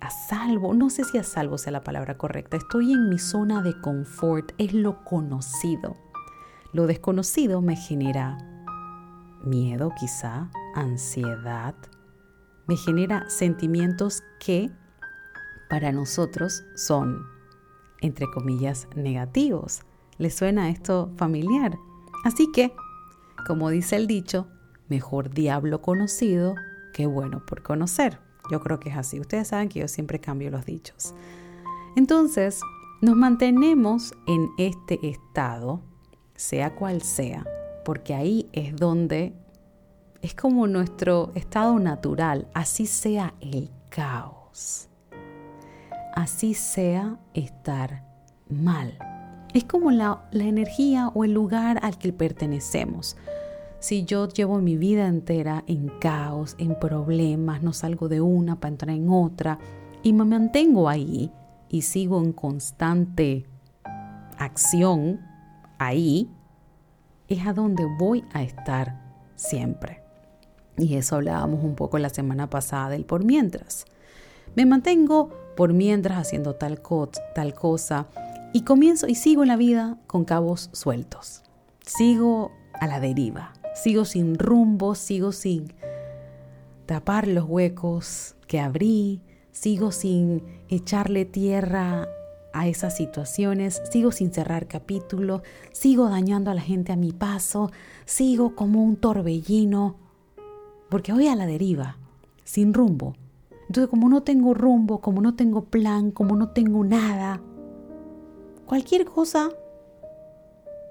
a 0.00 0.10
salvo, 0.10 0.74
no 0.74 0.90
sé 0.90 1.04
si 1.04 1.18
a 1.18 1.24
salvo 1.24 1.58
sea 1.58 1.72
la 1.72 1.82
palabra 1.82 2.16
correcta, 2.16 2.56
estoy 2.56 2.92
en 2.92 3.08
mi 3.08 3.18
zona 3.18 3.62
de 3.62 3.80
confort, 3.80 4.52
es 4.58 4.72
lo 4.72 5.04
conocido. 5.04 5.96
Lo 6.72 6.86
desconocido 6.86 7.62
me 7.62 7.76
genera 7.76 8.38
miedo 9.44 9.92
quizá, 9.98 10.50
ansiedad, 10.74 11.74
me 12.68 12.76
genera 12.76 13.28
sentimientos 13.28 14.22
que 14.38 14.70
para 15.68 15.90
nosotros 15.90 16.64
son, 16.76 17.26
entre 18.00 18.26
comillas, 18.30 18.86
negativos. 18.94 19.80
¿Les 20.18 20.34
suena 20.34 20.70
esto 20.70 21.10
familiar? 21.16 21.78
Así 22.24 22.52
que, 22.52 22.72
como 23.46 23.70
dice 23.70 23.96
el 23.96 24.06
dicho, 24.06 24.48
mejor 24.88 25.30
diablo 25.30 25.80
conocido 25.82 26.54
que 26.92 27.06
bueno 27.06 27.44
por 27.46 27.62
conocer. 27.62 28.20
Yo 28.50 28.60
creo 28.60 28.78
que 28.80 28.90
es 28.90 28.96
así. 28.96 29.18
Ustedes 29.18 29.48
saben 29.48 29.68
que 29.68 29.80
yo 29.80 29.88
siempre 29.88 30.20
cambio 30.20 30.50
los 30.50 30.64
dichos. 30.64 31.14
Entonces, 31.96 32.60
nos 33.00 33.16
mantenemos 33.16 34.14
en 34.26 34.50
este 34.58 34.98
estado, 35.08 35.80
sea 36.34 36.74
cual 36.74 37.02
sea, 37.02 37.46
porque 37.84 38.14
ahí 38.14 38.48
es 38.52 38.76
donde 38.76 39.34
es 40.22 40.34
como 40.34 40.66
nuestro 40.66 41.30
estado 41.34 41.78
natural, 41.78 42.48
así 42.54 42.86
sea 42.86 43.34
el 43.40 43.70
caos, 43.88 44.88
así 46.14 46.54
sea 46.54 47.18
estar 47.34 48.04
mal. 48.48 48.98
Es 49.54 49.64
como 49.64 49.90
la, 49.90 50.28
energía 50.32 51.08
o 51.08 51.24
el 51.24 51.32
lugar 51.32 51.78
al 51.82 51.98
que 51.98 52.12
pertenecemos. 52.12 53.16
Si 53.78 54.04
yo 54.04 54.28
llevo 54.28 54.58
mi 54.58 54.76
vida 54.76 55.06
entera 55.06 55.62
en 55.66 55.88
caos, 56.00 56.56
en 56.58 56.78
problemas, 56.78 57.62
no 57.62 57.72
salgo 57.72 58.08
de 58.08 58.20
una 58.20 58.58
para 58.58 58.72
entrar 58.72 58.96
en 58.96 59.08
otra 59.08 59.58
y 60.02 60.12
me 60.12 60.24
mantengo 60.24 60.88
ahí 60.88 61.30
y 61.68 61.82
sigo 61.82 62.20
en 62.20 62.32
constante 62.32 63.46
acción 64.36 65.20
ahí, 65.78 66.28
es 67.28 67.46
a 67.46 67.52
donde 67.52 67.86
voy 67.98 68.24
a 68.32 68.42
estar 68.42 69.00
siempre. 69.36 69.97
Y 70.78 70.94
eso 70.94 71.16
hablábamos 71.16 71.64
un 71.64 71.74
poco 71.74 71.98
la 71.98 72.08
semana 72.08 72.48
pasada 72.48 72.90
del 72.90 73.04
por 73.04 73.24
mientras. 73.24 73.84
Me 74.54 74.64
mantengo 74.64 75.30
por 75.56 75.72
mientras 75.72 76.18
haciendo 76.18 76.54
tal, 76.54 76.80
tal 77.34 77.54
cosa 77.54 78.06
y 78.52 78.62
comienzo 78.62 79.06
y 79.08 79.14
sigo 79.14 79.44
la 79.44 79.56
vida 79.56 79.98
con 80.06 80.24
cabos 80.24 80.70
sueltos. 80.72 81.42
Sigo 81.84 82.52
a 82.80 82.86
la 82.86 83.00
deriva, 83.00 83.52
sigo 83.74 84.04
sin 84.04 84.38
rumbo, 84.38 84.94
sigo 84.94 85.32
sin 85.32 85.72
tapar 86.86 87.28
los 87.28 87.44
huecos 87.44 88.36
que 88.46 88.60
abrí, 88.60 89.20
sigo 89.50 89.92
sin 89.92 90.42
echarle 90.68 91.24
tierra 91.24 92.08
a 92.52 92.66
esas 92.66 92.96
situaciones, 92.96 93.82
sigo 93.90 94.10
sin 94.12 94.32
cerrar 94.32 94.68
capítulos, 94.68 95.42
sigo 95.72 96.08
dañando 96.08 96.50
a 96.50 96.54
la 96.54 96.62
gente 96.62 96.92
a 96.92 96.96
mi 96.96 97.12
paso, 97.12 97.70
sigo 98.04 98.54
como 98.54 98.82
un 98.82 98.96
torbellino, 98.96 99.96
porque 100.88 101.12
voy 101.12 101.28
a 101.28 101.36
la 101.36 101.46
deriva, 101.46 101.96
sin 102.44 102.74
rumbo. 102.74 103.14
Entonces, 103.68 103.88
como 103.88 104.08
no 104.08 104.22
tengo 104.22 104.54
rumbo, 104.54 105.00
como 105.00 105.20
no 105.20 105.34
tengo 105.34 105.64
plan, 105.64 106.10
como 106.10 106.36
no 106.36 106.50
tengo 106.50 106.84
nada, 106.84 107.40
cualquier 108.66 109.04
cosa 109.04 109.50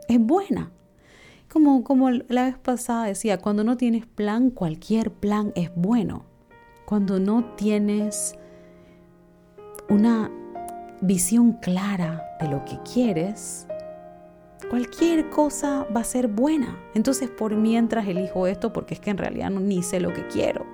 es 0.07 0.19
buena. 0.19 0.71
Como, 1.49 1.83
como 1.83 2.11
la 2.11 2.45
vez 2.45 2.57
pasada 2.57 3.05
decía, 3.05 3.39
cuando 3.39 3.63
no 3.63 3.77
tienes 3.77 4.05
plan, 4.05 4.49
cualquier 4.49 5.11
plan 5.11 5.53
es 5.55 5.71
bueno. 5.75 6.25
Cuando 6.85 7.19
no 7.19 7.43
tienes 7.55 8.35
una 9.89 10.31
visión 11.01 11.53
clara 11.53 12.23
de 12.39 12.49
lo 12.49 12.65
que 12.65 12.77
quieres, 12.93 13.66
cualquier 14.69 15.29
cosa 15.29 15.85
va 15.95 16.01
a 16.01 16.03
ser 16.03 16.27
buena. 16.27 16.77
Entonces 16.93 17.29
por 17.29 17.55
mientras 17.55 18.07
elijo 18.07 18.47
esto 18.47 18.73
porque 18.73 18.93
es 18.95 18.99
que 18.99 19.09
en 19.09 19.17
realidad 19.17 19.49
no, 19.49 19.59
ni 19.59 19.83
sé 19.83 19.99
lo 19.99 20.13
que 20.13 20.27
quiero. 20.27 20.65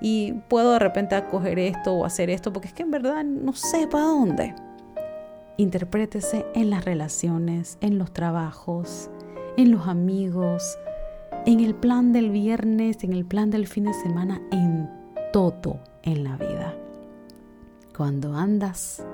Y 0.00 0.32
puedo 0.48 0.72
de 0.72 0.78
repente 0.78 1.14
acoger 1.14 1.58
esto 1.58 1.94
o 1.94 2.04
hacer 2.04 2.30
esto 2.30 2.52
porque 2.52 2.68
es 2.68 2.74
que 2.74 2.82
en 2.82 2.90
verdad 2.90 3.24
no 3.24 3.52
sé 3.52 3.86
para 3.86 4.04
dónde. 4.04 4.54
Interprétese 5.56 6.46
en 6.54 6.70
las 6.70 6.84
relaciones, 6.84 7.78
en 7.80 7.98
los 7.98 8.12
trabajos, 8.12 9.10
en 9.56 9.70
los 9.70 9.86
amigos, 9.86 10.78
en 11.46 11.60
el 11.60 11.74
plan 11.74 12.12
del 12.12 12.30
viernes, 12.30 13.04
en 13.04 13.12
el 13.12 13.24
plan 13.24 13.50
del 13.50 13.66
fin 13.66 13.84
de 13.84 13.94
semana, 13.94 14.40
en 14.50 14.88
todo 15.32 15.80
en 16.02 16.24
la 16.24 16.36
vida. 16.36 16.74
Cuando 17.96 18.34
andas 18.34 19.04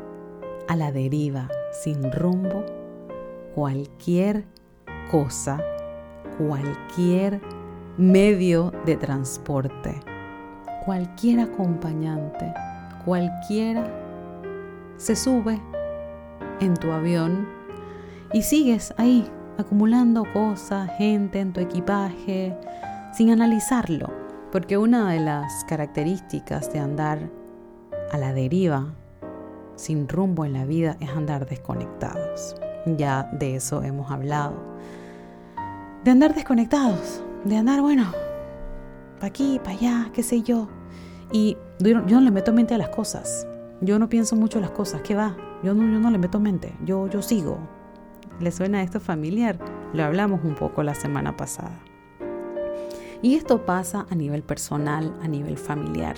a 0.68 0.76
la 0.76 0.92
deriva 0.92 1.48
sin 1.82 2.12
rumbo, 2.12 2.64
cualquier 3.58 4.44
cosa, 5.10 5.60
cualquier 6.38 7.40
medio 7.96 8.70
de 8.86 8.96
transporte, 8.96 9.98
cualquier 10.84 11.40
acompañante, 11.40 12.54
cualquiera 13.04 13.84
se 14.96 15.16
sube 15.16 15.60
en 16.60 16.74
tu 16.74 16.92
avión 16.92 17.48
y 18.32 18.42
sigues 18.42 18.94
ahí 18.96 19.28
acumulando 19.58 20.22
cosas, 20.32 20.88
gente 20.96 21.40
en 21.40 21.52
tu 21.52 21.58
equipaje, 21.58 22.56
sin 23.12 23.32
analizarlo. 23.32 24.08
Porque 24.52 24.78
una 24.78 25.10
de 25.10 25.18
las 25.18 25.64
características 25.64 26.72
de 26.72 26.78
andar 26.78 27.28
a 28.12 28.18
la 28.18 28.32
deriva 28.32 28.94
sin 29.74 30.08
rumbo 30.08 30.44
en 30.44 30.52
la 30.52 30.64
vida 30.64 30.96
es 31.00 31.10
andar 31.10 31.48
desconectados. 31.48 32.54
Ya 32.86 33.28
de 33.32 33.56
eso 33.56 33.82
hemos 33.82 34.10
hablado. 34.10 34.54
De 36.04 36.10
andar 36.10 36.34
desconectados, 36.34 37.22
de 37.44 37.56
andar, 37.56 37.80
bueno, 37.80 38.12
para 39.16 39.28
aquí, 39.28 39.58
para 39.58 39.76
allá, 39.76 40.10
qué 40.12 40.22
sé 40.22 40.42
yo. 40.42 40.68
Y 41.32 41.56
yo, 41.80 42.00
no 42.00 42.20
le 42.20 42.30
meto 42.30 42.52
mente 42.52 42.74
a 42.74 42.78
las 42.78 42.88
cosas. 42.88 43.46
Yo 43.80 43.98
no 43.98 44.08
pienso 44.08 44.36
mucho 44.36 44.60
las 44.60 44.70
cosas. 44.70 45.02
¿Qué 45.02 45.14
va? 45.14 45.36
Yo 45.62 45.74
no, 45.74 45.82
yo 45.82 46.00
no 46.00 46.10
le 46.10 46.18
meto 46.18 46.40
mente. 46.40 46.74
Yo, 46.84 47.08
yo 47.08 47.22
sigo. 47.22 47.58
¿Le 48.40 48.50
suena 48.52 48.82
esto 48.82 49.00
familiar? 49.00 49.58
Lo 49.92 50.04
hablamos 50.04 50.44
un 50.44 50.54
poco 50.54 50.82
la 50.82 50.94
semana 50.94 51.36
pasada. 51.36 51.78
Y 53.20 53.34
esto 53.34 53.66
pasa 53.66 54.06
a 54.10 54.14
nivel 54.14 54.42
personal, 54.42 55.14
a 55.20 55.28
nivel 55.28 55.58
familiar. 55.58 56.16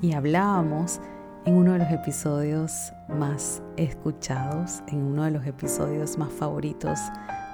Y 0.00 0.12
hablábamos 0.12 1.00
en 1.44 1.54
uno 1.54 1.72
de 1.72 1.80
los 1.80 1.90
episodios 1.90 2.92
más 3.08 3.62
escuchados, 3.76 4.82
en 4.88 5.02
uno 5.02 5.24
de 5.24 5.32
los 5.32 5.44
episodios 5.44 6.16
más 6.16 6.32
favoritos 6.32 6.98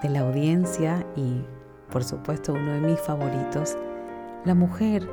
de 0.02 0.10
la 0.10 0.20
audiencia 0.20 1.06
y 1.16 1.42
por 1.90 2.04
supuesto 2.04 2.52
uno 2.52 2.72
de 2.72 2.80
mis 2.80 3.00
favoritos, 3.00 3.76
la 4.44 4.54
mujer, 4.54 5.08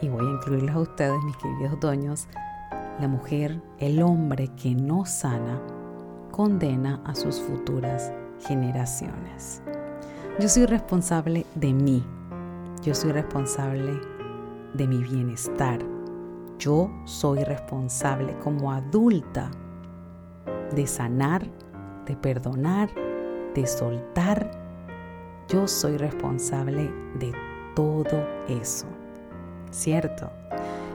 y 0.00 0.08
voy 0.08 0.24
a 0.24 0.30
incluirlos 0.30 0.76
a 0.76 0.80
ustedes, 0.80 1.22
mis 1.24 1.36
queridos 1.36 1.80
doños, 1.80 2.28
la 3.00 3.08
mujer, 3.08 3.60
el 3.78 4.00
hombre 4.00 4.48
que 4.56 4.74
no 4.74 5.04
sana, 5.04 5.60
condena 6.30 7.02
a 7.04 7.14
sus 7.14 7.40
futuras 7.40 8.12
generaciones. 8.46 9.60
Yo 10.38 10.48
soy 10.48 10.66
responsable 10.66 11.44
de 11.56 11.72
mí, 11.72 12.04
yo 12.82 12.94
soy 12.94 13.10
responsable 13.10 14.00
de 14.74 14.86
mi 14.86 14.98
bienestar, 14.98 15.80
yo 16.60 16.90
soy 17.04 17.42
responsable 17.42 18.38
como 18.38 18.70
adulta 18.70 19.50
de 20.74 20.86
sanar, 20.86 21.44
de 22.06 22.14
perdonar, 22.16 22.90
de 23.54 23.66
soltar. 23.66 24.50
Yo 25.48 25.66
soy 25.66 25.96
responsable 25.96 26.90
de 27.18 27.32
todo 27.74 28.24
eso. 28.46 28.86
¿Cierto? 29.70 30.30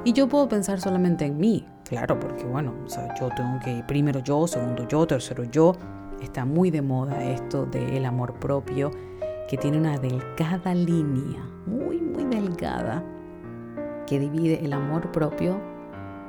Y 0.04 0.14
yo 0.14 0.30
puedo 0.30 0.48
pensar 0.48 0.80
solamente 0.80 1.26
en 1.26 1.38
mí, 1.38 1.66
claro, 1.90 2.20
porque 2.20 2.46
bueno, 2.46 2.74
o 2.86 2.90
sea, 2.90 3.14
yo 3.16 3.30
tengo 3.36 3.60
que 3.64 3.84
primero 3.88 4.20
yo, 4.20 4.46
segundo 4.48 4.88
yo, 4.88 5.08
tercero 5.08 5.44
yo. 5.46 5.74
Está 6.22 6.46
muy 6.46 6.70
de 6.72 6.82
moda 6.82 7.24
esto 7.24 7.66
del 7.66 8.06
amor 8.06 8.34
propio, 8.36 8.92
que 9.50 9.58
tiene 9.58 9.78
una 9.78 9.98
delgada 9.98 10.74
línea, 10.76 11.42
muy, 11.66 12.02
muy 12.02 12.24
delgada, 12.26 13.04
que 14.06 14.20
divide 14.20 14.64
el 14.64 14.74
amor 14.74 15.12
propio 15.12 15.60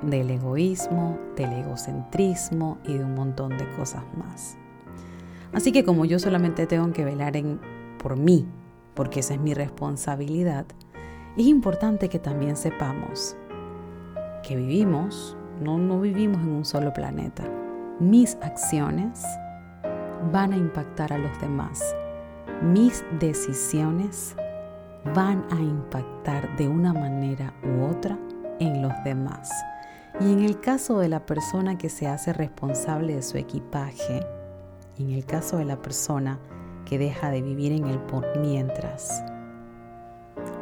del 0.02 0.30
egoísmo, 0.30 1.18
del 1.36 1.52
egocentrismo 1.52 2.78
y 2.84 2.98
de 2.98 3.04
un 3.04 3.14
montón 3.14 3.56
de 3.56 3.68
cosas 3.76 4.02
más. 4.16 4.56
Así 5.52 5.72
que 5.72 5.84
como 5.84 6.04
yo 6.04 6.18
solamente 6.18 6.66
tengo 6.66 6.92
que 6.92 7.04
velar 7.04 7.36
en, 7.36 7.60
por 7.98 8.16
mí, 8.16 8.46
porque 8.94 9.20
esa 9.20 9.34
es 9.34 9.40
mi 9.40 9.54
responsabilidad, 9.54 10.66
es 11.36 11.46
importante 11.46 12.08
que 12.08 12.18
también 12.18 12.56
sepamos 12.56 13.36
que 14.42 14.56
vivimos, 14.56 15.36
no, 15.60 15.78
no 15.78 16.00
vivimos 16.00 16.42
en 16.42 16.50
un 16.50 16.64
solo 16.64 16.92
planeta. 16.92 17.44
Mis 18.00 18.36
acciones 18.42 19.24
van 20.32 20.52
a 20.52 20.56
impactar 20.56 21.12
a 21.12 21.18
los 21.18 21.40
demás. 21.40 21.94
Mis 22.62 23.04
decisiones 23.18 24.36
van 25.14 25.44
a 25.50 25.60
impactar 25.60 26.56
de 26.56 26.68
una 26.68 26.92
manera 26.92 27.54
u 27.62 27.84
otra 27.84 28.18
en 28.58 28.82
los 28.82 28.92
demás. 29.04 29.50
Y 30.20 30.32
en 30.32 30.40
el 30.40 30.60
caso 30.60 30.98
de 30.98 31.08
la 31.08 31.26
persona 31.26 31.76
que 31.76 31.88
se 31.88 32.06
hace 32.06 32.32
responsable 32.32 33.14
de 33.14 33.22
su 33.22 33.36
equipaje, 33.36 34.26
y 34.96 35.04
en 35.04 35.10
el 35.12 35.26
caso 35.26 35.58
de 35.58 35.66
la 35.66 35.80
persona 35.82 36.38
que 36.86 36.98
deja 36.98 37.30
de 37.30 37.42
vivir 37.42 37.72
en 37.72 37.86
el 37.86 37.98
por 37.98 38.38
mientras, 38.38 39.22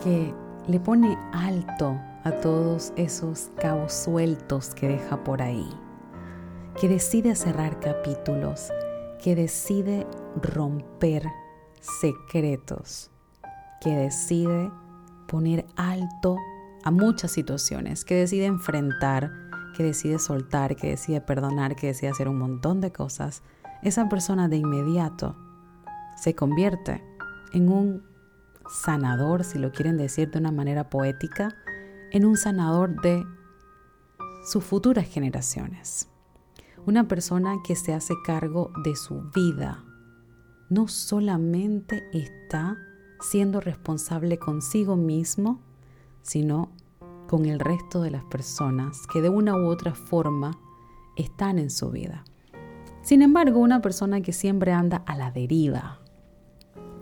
que 0.03 0.35
le 0.67 0.81
pone 0.81 1.17
alto 1.33 1.97
a 2.25 2.33
todos 2.33 2.93
esos 2.97 3.51
cabos 3.57 3.93
sueltos 3.93 4.75
que 4.75 4.89
deja 4.89 5.23
por 5.23 5.41
ahí, 5.43 5.69
que 6.81 6.89
decide 6.89 7.37
cerrar 7.37 7.79
capítulos, 7.79 8.71
que 9.23 9.37
decide 9.37 10.07
romper 10.43 11.29
secretos, 11.81 13.11
que 13.85 13.94
decide 13.94 14.73
poner 15.29 15.66
alto 15.77 16.38
a 16.85 16.90
muchas 16.90 17.33
situaciones, 17.33 18.07
que 18.07 18.14
decide 18.14 18.47
enfrentar, 18.47 19.31
que 19.77 19.83
decide 19.83 20.18
soltar, 20.18 20.75
que 20.75 20.88
decide 20.88 21.20
perdonar, 21.20 21.77
que 21.77 21.88
decide 21.88 22.09
hacer 22.09 22.29
un 22.29 22.38
montón 22.38 22.81
de 22.81 22.92
cosas, 22.92 23.42
esa 23.83 24.09
persona 24.09 24.49
de 24.49 24.57
inmediato 24.57 25.37
se 26.16 26.35
convierte 26.35 27.05
en 27.53 27.68
un 27.68 28.03
sanador, 28.70 29.44
si 29.44 29.59
lo 29.59 29.70
quieren 29.70 29.99
decir 29.99 30.31
de 30.31 30.38
una 30.38 30.51
manera 30.51 30.88
poética, 30.88 31.55
en 32.11 32.25
un 32.25 32.38
sanador 32.38 33.03
de 33.03 33.23
sus 34.47 34.64
futuras 34.64 35.07
generaciones. 35.07 36.09
Una 36.87 37.07
persona 37.07 37.57
que 37.66 37.77
se 37.77 37.92
hace 37.92 38.14
cargo 38.25 38.73
de 38.83 38.97
su 38.97 39.31
vida. 39.35 39.85
No 40.70 40.88
solamente 40.88 42.03
está 42.12 42.79
siendo 43.31 43.61
responsable 43.61 44.39
consigo 44.39 44.97
mismo, 44.97 45.61
sino 46.23 46.71
con 47.29 47.47
el 47.47 47.59
resto 47.59 48.03
de 48.03 48.11
las 48.11 48.25
personas 48.25 49.07
que 49.13 49.21
de 49.21 49.29
una 49.29 49.57
u 49.57 49.67
otra 49.67 49.95
forma 49.95 50.53
están 51.17 51.59
en 51.59 51.71
su 51.71 51.91
vida. 51.91 52.25
Sin 53.03 53.23
embargo, 53.23 53.61
una 53.61 53.81
persona 53.81 54.21
que 54.21 54.33
siempre 54.33 54.73
anda 54.73 55.03
a 55.07 55.17
la 55.17 55.31
deriva, 55.31 56.01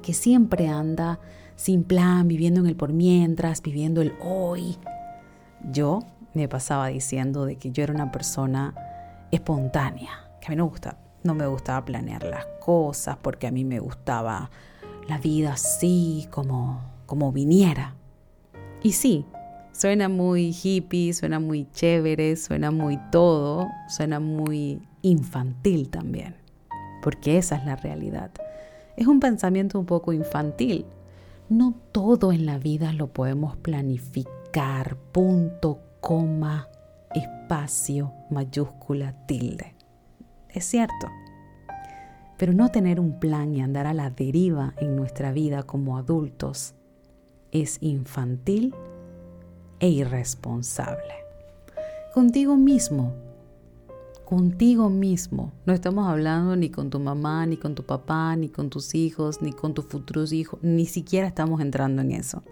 que 0.03 0.15
siempre 0.15 0.69
anda 0.69 1.21
sin 1.57 1.85
plan, 1.85 2.27
viviendo 2.27 2.61
en 2.61 2.67
el 2.67 2.77
por 2.77 2.93
mientras, 2.93 3.63
viviendo 3.63 4.01
el 4.03 4.15
hoy. 4.21 4.77
Yo 5.71 6.01
me 6.35 6.49
pasaba 6.49 6.89
diciendo 6.89 7.45
de 7.45 7.57
que 7.57 7.71
yo 7.71 7.85
era 7.85 7.95
una 7.95 8.11
persona 8.11 8.75
espontánea, 9.31 10.31
que 10.41 10.49
a 10.49 10.51
mí 10.51 10.57
no, 10.57 10.67
gusta, 10.67 10.99
no 11.23 11.35
me 11.35 11.47
gustaba 11.47 11.85
planear 11.85 12.25
las 12.25 12.47
cosas 12.61 13.17
porque 13.21 13.47
a 13.47 13.53
mí 13.53 13.65
me 13.65 13.79
gustaba 13.79 14.51
la 15.09 15.19
vida 15.19 15.55
así 15.55 16.27
como, 16.31 16.81
como 17.07 17.33
viniera. 17.33 17.95
Y 18.83 18.93
sí, 18.93 19.25
suena 19.73 20.09
muy 20.09 20.55
hippie, 20.63 21.13
suena 21.13 21.41
muy 21.41 21.69
chévere, 21.73 22.37
suena 22.37 22.71
muy 22.71 22.99
todo, 23.11 23.69
suena 23.89 24.21
muy 24.21 24.83
infantil 25.03 25.89
también, 25.89 26.37
porque 27.03 27.39
esa 27.39 27.57
es 27.57 27.65
la 27.65 27.77
realidad. 27.77 28.31
Es 28.97 29.07
un 29.07 29.21
pensamiento 29.21 29.79
un 29.79 29.87
poco 29.87 30.13
infantil. 30.13 30.85
No 31.49 31.75
todo 31.93 32.33
en 32.33 32.47
la 32.47 32.59
vida 32.59 32.93
lo 32.93 33.09
podemos 33.09 33.57
planificar, 33.57 34.97
punto, 35.13 35.81
coma, 36.01 36.69
espacio, 37.15 38.13
mayúscula, 38.31 39.27
tilde. 39.27 39.75
Es 40.49 40.65
cierto. 40.65 41.09
Pero 42.43 42.55
no 42.55 42.73
tener 42.73 42.99
un 42.99 43.21
plan 43.21 43.55
y 43.55 43.61
andar 43.61 43.87
a 43.87 43.95
la 43.95 44.11
deriva 44.11 44.75
en 44.79 44.97
nuestra 44.97 45.31
vida 45.31 45.63
como 45.63 45.97
adultos 45.97 46.75
es 47.53 47.79
infantil 47.81 48.75
e 49.79 49.89
irresponsable. 49.89 51.15
Contigo 52.13 52.57
mismo, 52.57 53.13
contigo 54.25 54.91
mismo. 54.91 55.53
No 55.67 55.73
estamos 55.73 56.09
hablando 56.09 56.57
ni 56.57 56.69
con 56.69 56.91
tu 56.91 56.99
mamá, 56.99 57.47
ni 57.47 57.59
con 57.59 57.77
tu 57.77 57.85
papá, 57.85 58.35
ni 58.35 58.49
con 58.49 58.71
tus 58.71 58.97
hijos, 58.97 59.41
ni 59.41 59.53
con 59.53 59.73
tus 59.73 59.85
futuros 59.85 60.33
hijos, 60.33 60.59
ni 60.65 60.87
siquiera 60.87 61.29
estamos 61.29 61.61
entrando 61.61 62.03
en 62.03 62.11
eso. 62.11 62.43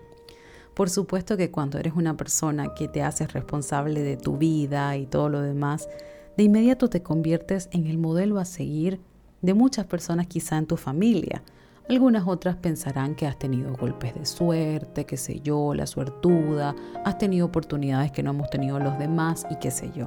Por 0.77 0.89
supuesto 0.89 1.37
que 1.37 1.51
cuando 1.51 1.79
eres 1.79 1.95
una 1.97 2.17
persona 2.17 2.75
que 2.75 2.87
te 2.87 3.03
haces 3.03 3.33
responsable 3.33 4.03
de 4.03 4.17
tu 4.17 4.37
vida 4.37 4.97
y 4.97 5.07
todo 5.07 5.29
lo 5.29 5.41
demás, 5.41 5.89
de 6.37 6.45
inmediato 6.45 6.89
te 6.89 7.03
conviertes 7.03 7.69
en 7.73 7.89
el 7.89 7.99
modelo 7.99 8.39
a 8.39 8.45
seguir 8.45 9.01
de 9.43 9.55
muchas 9.55 9.87
personas 9.87 10.27
quizá 10.27 10.59
en 10.59 10.67
tu 10.67 10.77
familia. 10.77 11.43
Algunas 11.89 12.27
otras 12.27 12.57
pensarán 12.57 13.17
que 13.17 13.27
has 13.27 13.39
tenido 13.39 13.73
golpes 13.75 14.15
de 14.15 14.25
suerte, 14.25 15.07
qué 15.07 15.17
sé 15.17 15.41
yo, 15.41 15.75
la 15.75 15.87
suertuda, 15.87 16.75
has 17.05 17.19
tenido 17.19 17.47
oportunidades 17.47 18.13
que 18.13 18.23
no 18.23 18.31
hemos 18.31 18.49
tenido 18.49 18.79
los 18.79 18.97
demás 18.99 19.45
y 19.51 19.57
qué 19.57 19.73
sé 19.73 19.91
yo. 19.93 20.07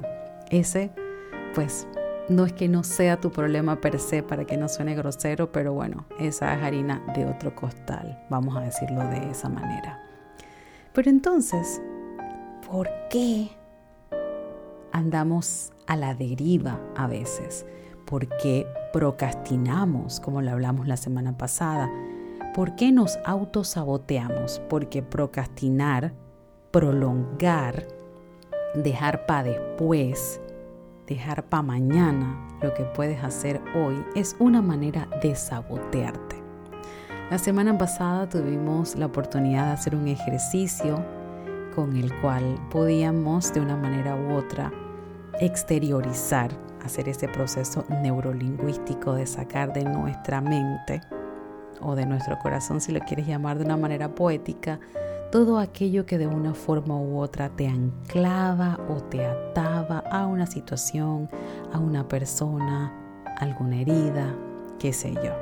Ese, 0.50 0.92
pues, 1.54 1.86
no 2.28 2.46
es 2.46 2.54
que 2.54 2.68
no 2.68 2.84
sea 2.84 3.20
tu 3.20 3.30
problema 3.30 3.80
per 3.82 3.98
se 3.98 4.22
para 4.22 4.46
que 4.46 4.56
no 4.56 4.68
suene 4.68 4.94
grosero, 4.94 5.52
pero 5.52 5.74
bueno, 5.74 6.06
esa 6.18 6.54
es 6.54 6.62
harina 6.62 7.02
de 7.14 7.26
otro 7.26 7.54
costal, 7.54 8.18
vamos 8.30 8.56
a 8.56 8.60
decirlo 8.60 9.06
de 9.10 9.30
esa 9.30 9.50
manera. 9.50 10.02
Pero 10.94 11.10
entonces, 11.10 11.82
¿por 12.70 12.88
qué 13.10 13.50
andamos 14.92 15.72
a 15.86 15.96
la 15.96 16.14
deriva 16.14 16.80
a 16.96 17.06
veces? 17.08 17.66
¿Por 18.06 18.28
qué 18.38 18.66
procrastinamos, 18.92 20.20
como 20.20 20.42
lo 20.42 20.50
hablamos 20.50 20.86
la 20.86 20.96
semana 20.96 21.36
pasada? 21.36 21.90
¿Por 22.54 22.76
qué 22.76 22.92
nos 22.92 23.18
autosaboteamos? 23.24 24.60
Porque 24.68 25.02
procrastinar, 25.02 26.12
prolongar, 26.70 27.88
dejar 28.74 29.26
para 29.26 29.50
después, 29.50 30.40
dejar 31.06 31.44
para 31.44 31.62
mañana 31.62 32.48
lo 32.62 32.74
que 32.74 32.84
puedes 32.84 33.22
hacer 33.22 33.60
hoy 33.74 34.02
es 34.14 34.36
una 34.38 34.62
manera 34.62 35.08
de 35.22 35.34
sabotearte. 35.34 36.42
La 37.30 37.38
semana 37.38 37.76
pasada 37.76 38.28
tuvimos 38.28 38.96
la 38.96 39.06
oportunidad 39.06 39.66
de 39.66 39.72
hacer 39.72 39.96
un 39.96 40.08
ejercicio 40.08 41.02
con 41.74 41.96
el 41.96 42.12
cual 42.20 42.58
podíamos 42.70 43.52
de 43.52 43.60
una 43.60 43.76
manera 43.76 44.14
u 44.14 44.34
otra 44.34 44.70
exteriorizar, 45.40 46.50
hacer 46.84 47.08
ese 47.08 47.28
proceso 47.28 47.84
neurolingüístico 47.88 49.14
de 49.14 49.26
sacar 49.26 49.72
de 49.72 49.84
nuestra 49.84 50.40
mente 50.40 51.00
o 51.80 51.94
de 51.94 52.06
nuestro 52.06 52.38
corazón, 52.38 52.80
si 52.80 52.92
lo 52.92 53.00
quieres 53.00 53.26
llamar 53.26 53.58
de 53.58 53.64
una 53.64 53.76
manera 53.76 54.14
poética, 54.14 54.78
todo 55.30 55.58
aquello 55.58 56.06
que 56.06 56.18
de 56.18 56.26
una 56.26 56.54
forma 56.54 56.96
u 56.96 57.18
otra 57.18 57.48
te 57.48 57.66
anclaba 57.66 58.78
o 58.88 59.02
te 59.02 59.26
ataba 59.26 59.98
a 60.10 60.26
una 60.26 60.46
situación, 60.46 61.28
a 61.72 61.78
una 61.78 62.06
persona, 62.06 62.92
alguna 63.38 63.80
herida, 63.80 64.34
qué 64.78 64.92
sé 64.92 65.12
yo. 65.14 65.32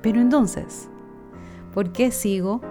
Pero 0.00 0.20
entonces, 0.20 0.88
¿por 1.74 1.92
qué 1.92 2.10
sigo? 2.10 2.62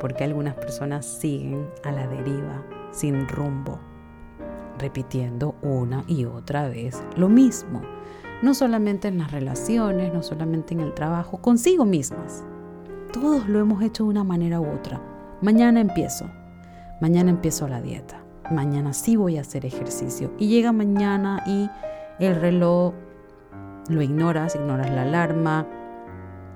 Porque 0.00 0.24
algunas 0.24 0.54
personas 0.54 1.06
siguen 1.06 1.66
a 1.82 1.92
la 1.92 2.06
deriva, 2.08 2.62
sin 2.90 3.26
rumbo, 3.26 3.78
repitiendo 4.78 5.54
una 5.62 6.04
y 6.06 6.24
otra 6.24 6.68
vez 6.68 7.02
lo 7.16 7.28
mismo. 7.28 7.82
No 8.42 8.54
solamente 8.54 9.08
en 9.08 9.18
las 9.18 9.30
relaciones, 9.30 10.12
no 10.12 10.22
solamente 10.22 10.74
en 10.74 10.80
el 10.80 10.94
trabajo, 10.94 11.38
consigo 11.38 11.84
mismas. 11.84 12.44
Todos 13.12 13.48
lo 13.48 13.60
hemos 13.60 13.82
hecho 13.82 14.04
de 14.04 14.10
una 14.10 14.24
manera 14.24 14.60
u 14.60 14.68
otra. 14.68 15.00
Mañana 15.40 15.80
empiezo. 15.80 16.26
Mañana 17.00 17.30
empiezo 17.30 17.68
la 17.68 17.80
dieta. 17.80 18.22
Mañana 18.50 18.92
sí 18.92 19.16
voy 19.16 19.38
a 19.38 19.42
hacer 19.42 19.64
ejercicio. 19.64 20.32
Y 20.38 20.48
llega 20.48 20.72
mañana 20.72 21.42
y 21.46 21.70
el 22.18 22.40
reloj 22.40 22.94
lo 23.88 24.02
ignoras, 24.02 24.54
ignoras 24.54 24.90
la 24.90 25.02
alarma, 25.02 25.66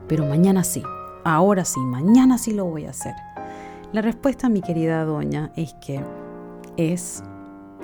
pero 0.09 0.25
mañana 0.25 0.65
sí, 0.65 0.83
ahora 1.25 1.65
sí, 1.65 1.81
mañana 1.81 2.39
sí 2.39 2.53
lo 2.53 2.65
voy 2.65 2.87
a 2.87 2.91
hacer. 2.91 3.15
La 3.93 4.03
respuesta, 4.03 4.49
mi 4.49 4.61
querida 4.61 5.05
doña, 5.05 5.51
es 5.57 5.75
que 5.75 6.03
es 6.77 7.23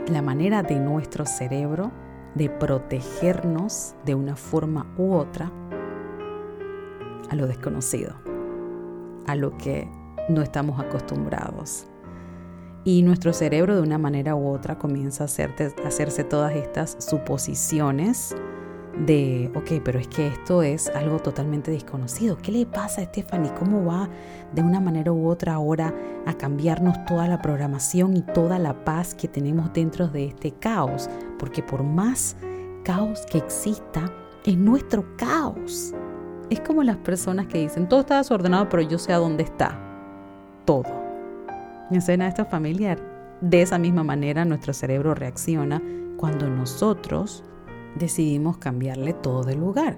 la 0.09 0.23
manera 0.23 0.63
de 0.63 0.79
nuestro 0.79 1.25
cerebro 1.25 1.91
de 2.35 2.51
protegernos 2.51 3.95
de 4.05 4.15
una 4.15 4.37
forma 4.37 4.93
u 4.99 5.15
otra 5.15 5.51
a 7.31 7.35
lo 7.35 7.47
desconocido, 7.47 8.15
a 9.27 9.35
lo 9.35 9.57
que 9.57 9.89
no 10.29 10.43
estamos 10.43 10.79
acostumbrados. 10.81 11.87
Y 12.85 13.03
nuestro 13.03 13.33
cerebro 13.33 13.77
de 13.77 13.83
una 13.83 13.97
manera 13.97 14.35
u 14.35 14.49
otra 14.49 14.79
comienza 14.79 15.25
a, 15.25 15.87
hacerse 15.87 16.25
todas 16.25 16.55
estas 16.55 16.97
suposiciones 16.99 18.37
de, 18.99 19.51
ok, 19.55 19.83
pero 19.85 19.99
es 19.99 20.09
que 20.09 20.29
esto 20.29 20.63
es 20.63 20.89
algo 20.89 21.19
totalmente 21.19 21.71
desconocido. 21.71 22.39
¿Qué 22.39 22.53
le 22.53 22.67
pasa 22.67 23.01
a 23.01 23.05
Stephanie? 23.05 23.53
¿Cómo 23.59 23.85
va 23.85 24.09
de 24.53 24.63
una 24.63 24.81
manera 24.81 25.13
u 25.13 25.29
otra 25.29 25.55
ahora 25.55 25.93
a 26.27 26.35
cambiarnos 26.35 27.05
toda 27.05 27.27
la 27.27 27.43
programación 27.43 28.17
y 28.17 28.23
toda 28.23 28.59
la 28.59 28.85
paz 28.85 29.15
que 29.15 29.29
tenemos 29.29 29.73
dentro 29.73 30.09
de 30.09 30.27
este 30.27 30.53
caos? 30.53 31.11
Porque 31.39 31.63
por 31.63 31.83
más 31.83 32.37
caos 32.85 33.25
que 33.31 33.39
exista, 33.39 34.13
es 34.45 34.57
nuestro 34.57 35.05
caos. 35.17 35.95
Es 36.51 36.61
como 36.61 36.83
las 36.83 36.99
personas 36.99 37.47
que 37.47 37.59
dicen, 37.59 37.89
todo 37.89 38.01
está 38.01 38.19
desordenado, 38.19 38.69
pero 38.69 38.83
yo 38.83 38.99
sé 38.99 39.13
a 39.13 39.19
dónde 39.19 39.43
está. 39.43 39.81
Todo. 40.65 40.85
¿Me 41.91 42.01
suena 42.01 42.29
esto 42.29 42.45
familiar? 42.45 42.99
De 43.41 43.63
esa 43.63 43.79
misma 43.79 44.05
manera 44.05 44.45
nuestro 44.45 44.73
cerebro 44.73 45.15
reacciona 45.15 45.83
cuando 46.17 46.49
nosotros 46.49 47.45
decidimos 47.95 48.59
cambiarle 48.59 49.13
todo 49.13 49.45
de 49.45 49.57
lugar. 49.57 49.97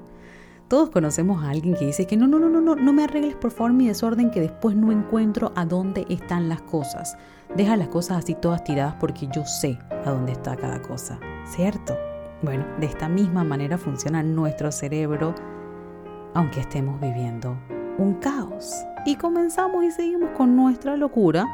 Todos 0.69 0.91
conocemos 0.91 1.45
a 1.45 1.51
alguien 1.51 1.77
que 1.77 1.87
dice 1.87 2.07
que 2.07 2.17
no, 2.17 2.27
no, 2.27 2.39
no, 2.41 2.49
no, 2.49 2.61
no, 2.61 2.75
no 2.75 2.93
me 2.93 3.05
arregles 3.05 3.37
por 3.37 3.53
favor 3.53 3.73
mi 3.73 3.87
desorden 3.87 4.31
que 4.31 4.41
después 4.41 4.75
no 4.75 4.91
encuentro 4.91 5.53
a 5.55 5.65
dónde 5.65 6.07
están 6.09 6.49
las 6.49 6.63
cosas. 6.63 7.17
Deja 7.55 7.77
las 7.77 7.89
cosas 7.89 8.19
así 8.19 8.35
todas 8.35 8.65
tiradas 8.65 8.97
porque 8.99 9.29
yo 9.33 9.45
sé 9.45 9.79
a 10.05 10.11
dónde 10.11 10.33
está 10.33 10.57
cada 10.57 10.83
cosa, 10.83 11.21
¿cierto? 11.45 11.97
Bueno, 12.43 12.67
de 12.81 12.87
esta 12.87 13.09
misma 13.09 13.45
manera 13.45 13.79
funciona 13.79 14.23
nuestro 14.23 14.73
cerebro 14.73 15.35
aunque 16.35 16.61
estemos 16.61 17.01
viviendo 17.01 17.57
un 17.97 18.15
caos. 18.15 18.85
Y 19.07 19.17
comenzamos 19.17 19.85
y 19.85 19.91
seguimos 19.91 20.31
con 20.37 20.55
nuestra 20.55 20.97
locura, 20.97 21.47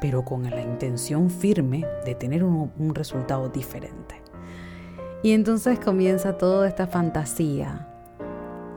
pero 0.00 0.24
con 0.24 0.42
la 0.42 0.60
intención 0.60 1.30
firme 1.30 1.86
de 2.04 2.14
tener 2.14 2.44
un, 2.44 2.72
un 2.78 2.94
resultado 2.94 3.48
diferente. 3.48 4.21
Y 5.24 5.32
entonces 5.32 5.78
comienza 5.78 6.36
toda 6.36 6.66
esta 6.66 6.88
fantasía. 6.88 7.86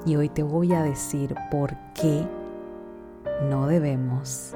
Y 0.06 0.16
hoy 0.16 0.30
te 0.30 0.44
voy 0.44 0.74
a 0.74 0.84
decir 0.84 1.34
por 1.50 1.76
qué 1.96 2.28
no 3.50 3.66
debemos 3.66 4.54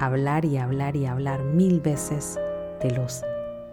hablar 0.00 0.44
y 0.44 0.56
hablar 0.56 0.96
y 0.96 1.06
hablar 1.06 1.44
mil 1.44 1.80
veces 1.80 2.36
de 2.82 2.90
los 2.90 3.22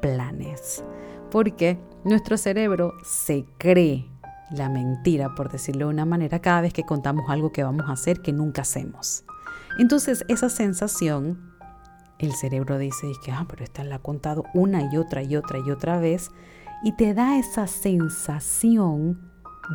planes. 0.01 0.83
Porque 1.31 1.79
nuestro 2.03 2.37
cerebro 2.37 2.93
se 3.03 3.45
cree 3.57 4.05
la 4.51 4.69
mentira, 4.69 5.33
por 5.33 5.51
decirlo 5.51 5.87
de 5.87 5.93
una 5.93 6.05
manera, 6.05 6.39
cada 6.39 6.61
vez 6.61 6.73
que 6.73 6.83
contamos 6.83 7.25
algo 7.29 7.51
que 7.51 7.63
vamos 7.63 7.89
a 7.89 7.93
hacer 7.93 8.21
que 8.21 8.33
nunca 8.33 8.61
hacemos. 8.61 9.23
Entonces 9.79 10.23
esa 10.27 10.49
sensación, 10.49 11.53
el 12.19 12.33
cerebro 12.33 12.77
dice 12.77 13.07
que, 13.25 13.31
ah, 13.31 13.45
pero 13.49 13.63
esta 13.63 13.83
la 13.83 13.95
ha 13.95 13.99
contado 13.99 14.43
una 14.53 14.93
y 14.93 14.97
otra 14.97 15.23
y 15.23 15.35
otra 15.35 15.57
y 15.57 15.71
otra 15.71 15.99
vez 15.99 16.29
y 16.83 16.93
te 16.93 17.13
da 17.13 17.37
esa 17.37 17.67
sensación 17.67 19.19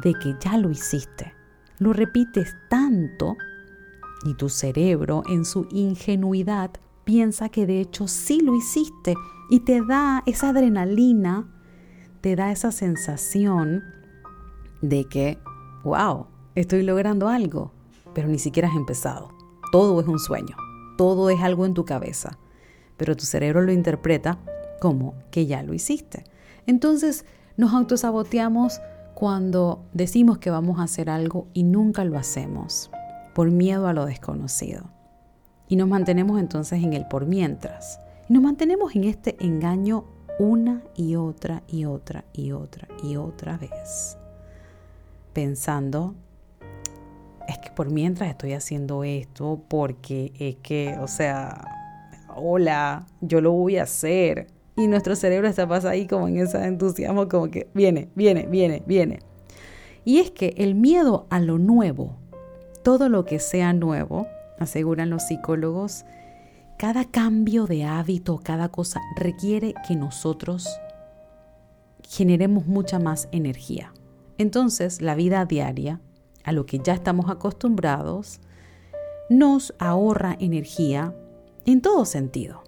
de 0.03 0.15
que 0.15 0.37
ya 0.41 0.57
lo 0.57 0.71
hiciste. 0.71 1.35
Lo 1.79 1.93
repites 1.93 2.55
tanto 2.69 3.37
Y 4.25 4.35
tu 4.35 4.49
cerebro, 4.49 5.25
en 5.27 5.45
su 5.45 5.67
ingenuidad, 5.73 6.71
piensa 7.03 7.49
que 7.49 7.67
de 7.67 7.81
hecho 7.81 8.07
sí 8.07 8.41
lo 8.41 8.55
hiciste 8.55 9.17
y 9.51 9.61
te 9.61 9.85
da 9.85 10.23
esa 10.27 10.51
adrenalina, 10.51 11.49
te 12.21 12.37
da 12.37 12.53
esa 12.53 12.71
sensación 12.71 13.83
de 14.81 15.05
que, 15.09 15.39
wow, 15.83 16.29
estoy 16.55 16.85
logrando 16.85 17.29
algo, 17.29 17.73
pero 18.15 18.29
ni 18.29 18.39
siquiera 18.39 18.69
has 18.69 18.77
empezado. 18.77 19.31
Todo 19.73 20.01
es 20.01 20.07
un 20.07 20.21
sueño, 20.21 20.57
todo 20.97 21.29
es 21.29 21.41
algo 21.41 21.67
en 21.67 21.75
tu 21.75 21.85
cabeza, 21.85 22.39
pero 22.97 23.17
tu 23.17 23.25
cerebro 23.25 23.63
lo 23.63 23.73
interpreta 23.73 24.39
como 24.81 25.15
que 25.33 25.47
ya 25.47 25.65
lo 25.65 25.75
hiciste. 25.75 26.25
Entonces 26.67 27.25
nos 27.57 27.73
autosaboteamos 27.73 28.81
cuando 29.15 29.85
decimos 29.93 30.39
que 30.39 30.51
vamos 30.51 30.81
a 30.81 30.85
hacer 30.85 31.11
algo 31.11 31.47
y 31.53 31.63
nunca 31.63 32.05
lo 32.05 32.19
hacemos 32.19 32.91
por 33.35 33.51
miedo 33.51 33.87
a 33.87 33.93
lo 33.93 34.07
desconocido. 34.07 34.91
Y 35.69 35.77
nos 35.77 35.89
mantenemos 35.89 36.41
entonces 36.41 36.83
en 36.83 36.93
el 36.93 37.07
por 37.07 37.27
mientras. 37.27 37.99
Y 38.29 38.35
nos 38.35 38.43
mantenemos 38.43 38.95
en 38.95 39.05
este 39.05 39.37
engaño 39.45 40.05
una 40.39 40.83
y 40.97 41.17
otra 41.17 41.63
y 41.69 41.85
otra 41.85 42.25
y 42.33 42.53
otra 42.53 42.89
y 43.03 43.17
otra 43.17 43.57
vez. 43.57 44.17
Pensando, 45.33 46.15
es 47.49 47.59
que 47.59 47.71
por 47.71 47.91
mientras 47.91 48.31
estoy 48.31 48.53
haciendo 48.53 49.05
esto, 49.05 49.63
porque 49.69 50.33
es 50.39 50.57
que, 50.57 50.99
o 51.01 51.09
sea, 51.09 51.65
hola, 52.35 53.07
yo 53.21 53.41
lo 53.41 53.53
voy 53.53 53.79
a 53.79 53.85
hacer. 53.85 54.49
Y 54.77 54.87
nuestro 54.87 55.17
cerebro 55.17 55.49
está 55.49 55.69
pasa 55.69 55.91
ahí 55.91 56.07
como 56.07 56.29
en 56.29 56.39
ese 56.39 56.65
entusiasmo, 56.65 57.29
como 57.29 57.51
que 57.51 57.69
viene, 57.75 58.09
viene, 58.15 58.47
viene, 58.47 58.83
viene. 58.87 59.21
Y 60.05 60.19
es 60.19 60.31
que 60.31 60.55
el 60.57 60.75
miedo 60.75 61.27
a 61.31 61.41
lo 61.41 61.59
nuevo, 61.59 62.17
todo 62.83 63.09
lo 63.09 63.25
que 63.25 63.39
sea 63.39 63.73
nuevo, 63.73 64.27
aseguran 64.59 65.11
los 65.11 65.25
psicólogos, 65.25 66.05
cada 66.79 67.05
cambio 67.05 67.67
de 67.67 67.85
hábito, 67.85 68.41
cada 68.43 68.69
cosa 68.69 69.01
requiere 69.17 69.75
que 69.87 69.95
nosotros 69.95 70.69
generemos 72.09 72.67
mucha 72.67 72.99
más 72.99 73.29
energía. 73.31 73.93
Entonces, 74.39 75.01
la 75.01 75.15
vida 75.15 75.45
diaria, 75.45 76.01
a 76.45 76.53
lo 76.53 76.67
que 76.67 76.81
ya 76.81 76.95
estamos 76.95 77.31
acostumbrados, 77.31 78.41
nos 79.31 79.75
ahorra 79.79 80.37
energía 80.41 81.15
en 81.65 81.81
todo 81.81 82.05
sentido. 82.05 82.62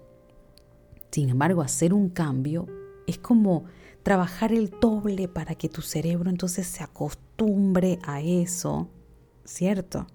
Sin 1.15 1.29
embargo, 1.29 1.61
hacer 1.61 1.93
un 1.93 2.09
cambio 2.09 2.67
es 3.07 3.17
como 3.17 3.63
trabajar 4.03 4.51
el 4.51 4.69
doble 4.81 5.29
para 5.29 5.55
que 5.55 5.69
tu 5.69 5.81
cerebro 5.81 6.29
entonces 6.29 6.67
se 6.67 6.83
acostumbre 6.83 7.99
a 8.05 8.19
eso, 8.19 8.89
¿cierto? 9.45 10.07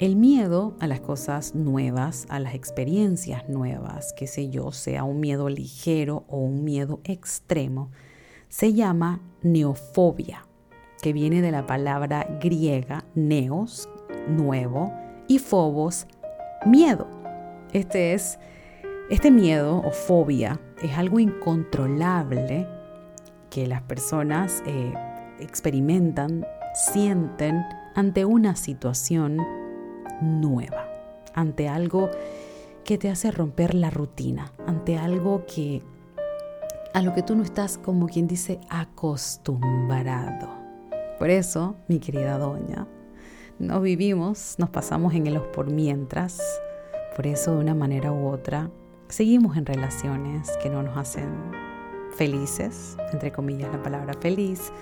El 0.00 0.16
miedo 0.16 0.74
a 0.80 0.88
las 0.88 0.98
cosas 0.98 1.54
nuevas, 1.54 2.26
a 2.28 2.40
las 2.40 2.56
experiencias 2.56 3.48
nuevas, 3.48 4.12
que 4.12 4.26
sé 4.26 4.48
yo, 4.48 4.72
sea 4.72 5.04
un 5.04 5.20
miedo 5.20 5.48
ligero 5.48 6.24
o 6.26 6.38
un 6.38 6.64
miedo 6.64 6.98
extremo, 7.04 7.92
se 8.48 8.72
llama 8.72 9.20
neofobia, 9.42 10.44
que 11.00 11.12
viene 11.12 11.40
de 11.40 11.52
la 11.52 11.68
palabra 11.68 12.26
griega 12.42 13.04
neos, 13.14 13.88
nuevo, 14.26 14.92
y 15.28 15.38
phobos, 15.38 16.08
miedo. 16.66 17.06
Este 17.72 18.14
es 18.14 18.40
este 19.10 19.32
miedo 19.32 19.78
o 19.78 19.90
fobia 19.90 20.60
es 20.80 20.96
algo 20.96 21.18
incontrolable 21.18 22.68
que 23.50 23.66
las 23.66 23.82
personas 23.82 24.62
eh, 24.66 24.94
experimentan, 25.40 26.46
sienten 26.74 27.64
ante 27.96 28.24
una 28.24 28.54
situación 28.54 29.38
nueva, 30.22 30.88
ante 31.34 31.68
algo 31.68 32.08
que 32.84 32.98
te 32.98 33.10
hace 33.10 33.32
romper 33.32 33.74
la 33.74 33.90
rutina, 33.90 34.52
ante 34.64 34.96
algo 34.96 35.44
que 35.44 35.82
a 36.94 37.02
lo 37.02 37.12
que 37.12 37.24
tú 37.24 37.34
no 37.34 37.42
estás 37.42 37.78
como 37.78 38.06
quien 38.06 38.28
dice 38.28 38.60
acostumbrado. 38.68 40.48
Por 41.18 41.30
eso, 41.30 41.74
mi 41.88 41.98
querida 41.98 42.38
doña, 42.38 42.86
no 43.58 43.80
vivimos, 43.80 44.54
nos 44.58 44.70
pasamos 44.70 45.14
en 45.14 45.26
el 45.26 45.40
por 45.40 45.68
mientras, 45.68 46.40
por 47.16 47.26
eso 47.26 47.56
de 47.56 47.60
una 47.60 47.74
manera 47.74 48.12
u 48.12 48.28
otra 48.28 48.70
seguimos 49.12 49.56
en 49.56 49.66
relaciones 49.66 50.50
que 50.62 50.70
no 50.70 50.82
nos 50.82 50.96
hacen 50.96 51.28
felices, 52.16 52.96
entre 53.12 53.32
comillas 53.32 53.72
la 53.72 53.82
palabra 53.82 54.14
feliz, 54.20 54.72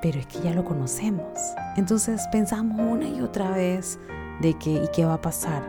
pero 0.00 0.18
es 0.18 0.26
que 0.26 0.40
ya 0.40 0.52
lo 0.54 0.64
conocemos. 0.64 1.38
Entonces 1.76 2.26
pensamos 2.32 2.80
una 2.80 3.08
y 3.08 3.20
otra 3.20 3.50
vez 3.50 3.98
de 4.40 4.54
que, 4.54 4.70
¿y 4.70 4.88
qué 4.92 5.04
va 5.04 5.14
a 5.14 5.20
pasar? 5.20 5.62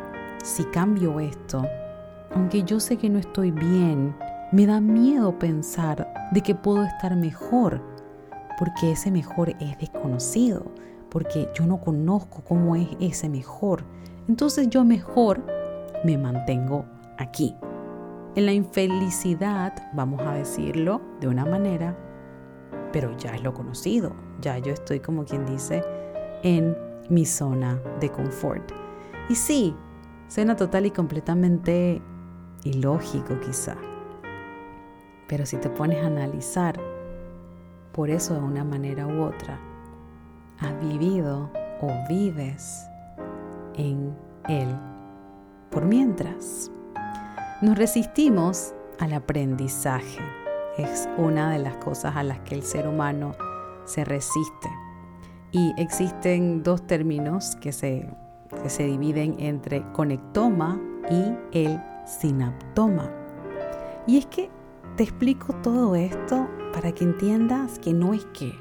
Si 0.44 0.64
cambio 0.66 1.20
esto, 1.20 1.66
aunque 2.34 2.64
yo 2.64 2.80
sé 2.80 2.98
que 2.98 3.10
no 3.10 3.20
estoy 3.20 3.52
bien, 3.52 4.16
me 4.52 4.66
da 4.66 4.82
miedo 4.82 5.38
pensar 5.38 6.12
de 6.32 6.42
que 6.42 6.56
puedo 6.56 6.84
estar 6.84 7.16
mejor, 7.16 7.82
porque 8.58 8.92
ese 8.92 9.12
mejor 9.12 9.50
es 9.60 9.78
desconocido, 9.80 10.72
porque 11.10 11.50
yo 11.54 11.66
no 11.66 11.80
conozco 11.80 12.44
cómo 12.44 12.76
es 12.76 12.88
ese 13.00 13.30
mejor. 13.30 13.84
Entonces 14.28 14.70
yo 14.70 14.84
mejor 14.84 15.46
me 16.04 16.18
mantengo 16.18 16.86
aquí. 17.18 17.56
En 18.36 18.46
la 18.46 18.54
infelicidad, 18.54 19.74
vamos 19.94 20.22
a 20.22 20.34
decirlo 20.34 21.02
de 21.20 21.28
una 21.28 21.46
manera, 21.46 21.96
pero 22.92 23.16
ya 23.18 23.36
es 23.36 23.44
lo 23.44 23.54
conocido, 23.54 24.16
ya 24.42 24.58
yo 24.58 24.74
estoy 24.74 25.00
como 25.00 25.26
quien 25.26 25.46
dice 25.46 25.84
en 26.44 26.76
mi 27.10 27.26
zona 27.26 27.80
de 28.00 28.10
confort. 28.10 28.72
Y 29.30 29.36
sí, 29.36 29.76
suena 30.28 30.56
total 30.56 30.86
y 30.86 30.92
completamente 30.92 32.02
ilógico 32.64 33.40
quizá. 33.40 33.76
Pero 35.28 35.46
si 35.46 35.58
te 35.58 35.70
pones 35.70 36.04
a 36.04 36.08
analizar, 36.08 36.80
por 37.92 38.10
eso 38.10 38.34
de 38.34 38.42
una 38.42 38.64
manera 38.64 39.06
u 39.06 39.24
otra, 39.24 39.60
has 40.60 40.80
vivido 40.80 41.52
o 41.82 41.88
vives 42.10 42.88
en 43.76 44.16
él 44.50 44.68
por 45.70 45.86
mientras. 45.86 46.72
Nos 47.64 47.78
resistimos 47.78 48.74
al 49.00 49.14
aprendizaje. 49.14 50.20
Es 50.78 51.08
una 51.18 51.50
de 51.50 51.60
las 51.60 51.78
cosas 51.78 52.18
a 52.18 52.22
las 52.22 52.42
que 52.42 52.56
el 52.56 52.64
ser 52.64 52.90
humano 52.90 53.36
se 53.86 54.04
resiste. 54.04 54.68
Y 55.54 55.72
existen 55.78 56.62
dos 56.62 56.86
términos 56.86 57.56
que 57.62 57.72
se, 57.72 58.10
se 58.68 58.84
dividen 58.84 59.38
entre 59.40 59.82
conectoma 59.94 60.78
y 61.10 61.58
el 61.58 61.82
sinaptoma. 62.06 63.10
Y 64.08 64.18
es 64.18 64.26
que 64.26 64.50
te 64.98 65.04
explico 65.04 65.56
todo 65.64 65.96
esto 65.96 66.50
para 66.74 66.92
que 66.92 67.06
entiendas 67.06 67.80
que 67.80 67.94
no 67.94 68.14
es 68.14 68.26
que, 68.34 68.52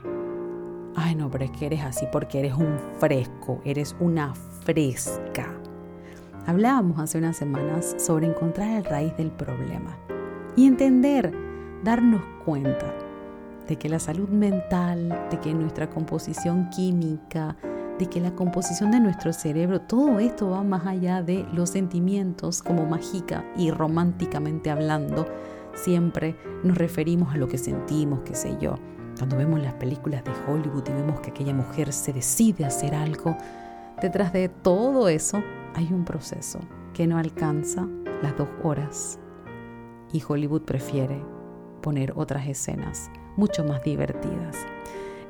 ay 0.95 1.17
no, 1.17 1.29
pero 1.29 1.47
es 1.47 1.51
que 1.51 1.67
eres 1.67 1.83
así 1.83 2.07
porque 2.13 2.39
eres 2.39 2.55
un 2.55 2.79
fresco, 3.01 3.61
eres 3.65 3.97
una 3.99 4.33
fresca. 4.37 5.62
Hablábamos 6.45 6.99
hace 6.99 7.19
unas 7.19 7.37
semanas 7.37 7.95
sobre 7.99 8.27
encontrar 8.27 8.71
el 8.71 8.85
raíz 8.85 9.17
del 9.17 9.31
problema 9.31 9.97
y 10.57 10.67
entender, 10.67 11.33
darnos 11.85 12.23
cuenta 12.45 12.93
de 13.69 13.77
que 13.77 13.89
la 13.89 14.01
salud 14.01 14.29
mental, 14.29 15.29
de 15.31 15.39
que 15.39 15.55
nuestra 15.55 15.89
composición 15.89 16.69
química, 16.71 17.57
de 17.97 18.07
que 18.07 18.21
la 18.21 18.35
composición 18.35 18.91
de 18.91 18.99
nuestro 18.99 19.33
cerebro, 19.33 19.83
todo 19.83 20.19
esto 20.19 20.51
va 20.51 20.65
más 20.65 20.85
allá 20.85 21.23
de 21.23 21.47
los 21.53 21.71
sentimientos 21.71 22.61
como 22.61 22.87
mágica 22.87 23.45
y 23.57 23.71
románticamente 23.71 24.69
hablando. 24.69 25.29
Siempre 25.75 26.35
nos 26.65 26.77
referimos 26.77 27.33
a 27.33 27.37
lo 27.37 27.47
que 27.47 27.57
sentimos, 27.57 28.21
qué 28.25 28.35
sé 28.35 28.57
yo. 28.61 28.75
Cuando 29.17 29.37
vemos 29.37 29.63
las 29.63 29.75
películas 29.75 30.25
de 30.25 30.33
Hollywood 30.49 30.89
y 30.89 30.93
vemos 30.93 31.21
que 31.21 31.31
aquella 31.31 31.55
mujer 31.55 31.93
se 31.93 32.13
decide 32.13 32.65
hacer 32.65 32.97
algo, 32.97 33.37
detrás 34.01 34.33
de 34.33 34.49
todo 34.49 35.09
eso 35.09 35.41
hay 35.75 35.93
un 35.93 36.05
proceso 36.05 36.61
que 36.95 37.07
no 37.07 37.19
alcanza 37.19 37.87
las 38.23 38.37
dos 38.37 38.49
horas. 38.63 39.19
Y 40.13 40.23
Hollywood 40.27 40.63
prefiere 40.63 41.25
poner 41.81 42.13
otras 42.17 42.47
escenas 42.47 43.11
mucho 43.37 43.65
más 43.65 43.83
divertidas. 43.83 44.57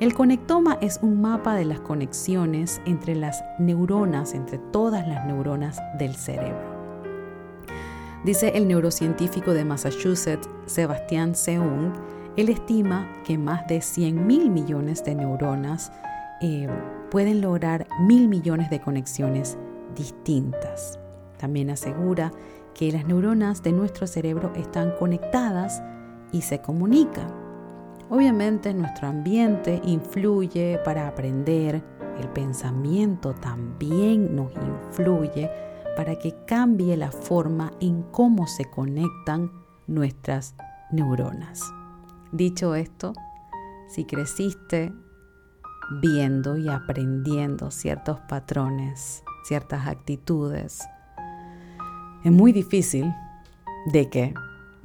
El 0.01 0.15
conectoma 0.15 0.79
es 0.81 0.99
un 1.03 1.21
mapa 1.21 1.55
de 1.55 1.65
las 1.65 1.81
conexiones 1.81 2.81
entre 2.87 3.15
las 3.15 3.45
neuronas, 3.59 4.35
entre 4.35 4.59
todas 4.59 5.07
las 5.07 5.25
neuronas 5.27 5.81
del 5.99 6.17
cerebro. 6.17 6.73
Dice 8.25 8.53
el 8.55 8.67
neurocientífico 8.67 9.53
de 9.53 9.65
Massachusetts, 9.65 10.49
Sebastián 10.67 11.35
Seung, 11.35 11.93
él 12.37 12.49
estima 12.49 13.13
que 13.25 13.37
más 13.39 13.67
de 13.67 13.81
100 13.81 14.27
mil 14.27 14.51
millones 14.51 15.05
de 15.05 15.15
neuronas 15.15 15.93
eh, 16.41 16.69
pueden 17.11 17.41
lograr 17.41 17.87
mil 18.01 18.27
millones 18.27 18.71
de 18.71 18.81
conexiones 18.81 19.59
distintas. 19.95 20.99
También 21.39 21.71
asegura 21.71 22.33
que 22.75 22.93
las 22.93 23.07
neuronas 23.07 23.63
de 23.63 23.73
nuestro 23.73 24.07
cerebro 24.07 24.53
están 24.57 24.93
conectadas 24.99 25.83
y 26.33 26.43
se 26.43 26.61
comunican. 26.61 27.29
Obviamente 28.11 28.75
nuestro 28.75 29.09
ambiente 29.09 29.81
influye 29.85 30.79
para 30.85 31.09
aprender, 31.09 31.83
el 32.21 32.29
pensamiento 32.29 33.35
también 33.35 34.37
nos 34.37 34.53
influye 34.53 35.51
para 35.97 36.17
que 36.19 36.35
cambie 36.47 36.97
la 36.97 37.11
forma 37.11 37.73
en 37.81 38.03
cómo 38.03 38.47
se 38.47 38.65
conectan 38.67 39.51
nuestras 39.87 40.55
neuronas. 40.91 41.63
Dicho 42.33 42.75
esto, 42.75 43.13
si 43.89 44.05
creciste 44.05 44.93
viendo 46.01 46.57
y 46.57 46.69
aprendiendo 46.69 47.71
ciertos 47.71 48.21
patrones, 48.21 49.23
ciertas 49.45 49.87
actitudes, 49.87 50.83
es 52.25 52.31
muy 52.31 52.53
difícil 52.53 53.13
de 53.87 54.09
que 54.09 54.35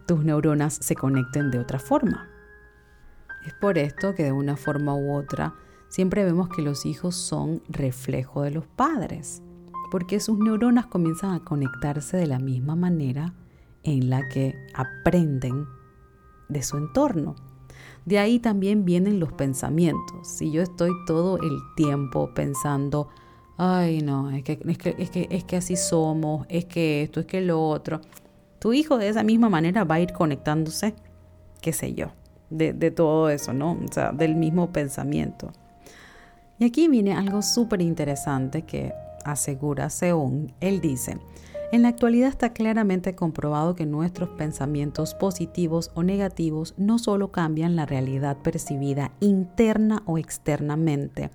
tus 0.07 0.23
neuronas 0.23 0.73
se 0.73 0.95
conecten 0.95 1.51
de 1.51 1.59
otra 1.59 1.77
forma. 1.77 2.27
Es 3.45 3.53
por 3.53 3.77
esto 3.77 4.15
que 4.15 4.23
de 4.23 4.31
una 4.31 4.57
forma 4.57 4.95
u 4.95 5.13
otra 5.13 5.53
siempre 5.87 6.23
vemos 6.23 6.49
que 6.49 6.61
los 6.61 6.85
hijos 6.85 7.15
son 7.15 7.61
reflejo 7.69 8.41
de 8.41 8.51
los 8.51 8.65
padres, 8.65 9.43
porque 9.91 10.19
sus 10.19 10.39
neuronas 10.39 10.87
comienzan 10.87 11.33
a 11.33 11.43
conectarse 11.43 12.17
de 12.17 12.27
la 12.27 12.39
misma 12.39 12.75
manera 12.75 13.33
en 13.83 14.09
la 14.09 14.27
que 14.27 14.55
aprenden 14.73 15.67
de 16.49 16.63
su 16.63 16.77
entorno. 16.77 17.35
De 18.05 18.19
ahí 18.19 18.39
también 18.39 18.83
vienen 18.83 19.19
los 19.19 19.31
pensamientos. 19.33 20.27
Si 20.27 20.51
yo 20.51 20.61
estoy 20.61 20.91
todo 21.05 21.37
el 21.37 21.59
tiempo 21.75 22.33
pensando, 22.33 23.09
ay 23.57 24.01
no, 24.01 24.29
es 24.31 24.43
que, 24.43 24.59
es 24.67 24.77
que, 24.77 24.95
es 24.97 25.09
que, 25.09 25.27
es 25.29 25.43
que 25.43 25.57
así 25.57 25.75
somos, 25.75 26.45
es 26.49 26.65
que 26.65 27.03
esto, 27.03 27.19
es 27.19 27.25
que 27.25 27.41
lo 27.41 27.67
otro, 27.67 28.01
tu 28.59 28.73
hijo 28.73 28.97
de 28.97 29.09
esa 29.09 29.23
misma 29.23 29.49
manera 29.49 29.83
va 29.83 29.95
a 29.95 29.99
ir 29.99 30.13
conectándose, 30.13 30.93
qué 31.61 31.73
sé 31.73 31.93
yo, 31.93 32.07
de, 32.49 32.73
de 32.73 32.91
todo 32.91 33.29
eso, 33.29 33.53
¿no? 33.53 33.73
O 33.73 33.91
sea, 33.91 34.11
del 34.11 34.35
mismo 34.35 34.71
pensamiento. 34.71 35.51
Y 36.59 36.65
aquí 36.65 36.87
viene 36.87 37.13
algo 37.13 37.41
súper 37.41 37.81
interesante 37.81 38.63
que 38.63 38.93
asegura 39.23 39.89
Seung. 39.89 40.51
Él 40.59 40.81
dice, 40.81 41.17
en 41.71 41.81
la 41.81 41.89
actualidad 41.89 42.29
está 42.29 42.53
claramente 42.53 43.13
comprobado 43.13 43.75
que 43.75 43.85
nuestros 43.85 44.29
pensamientos 44.29 45.13
positivos 45.13 45.91
o 45.95 46.03
negativos 46.03 46.73
no 46.77 46.97
solo 46.97 47.31
cambian 47.31 47.75
la 47.75 47.85
realidad 47.85 48.37
percibida 48.37 49.11
interna 49.19 50.01
o 50.05 50.17
externamente, 50.17 51.29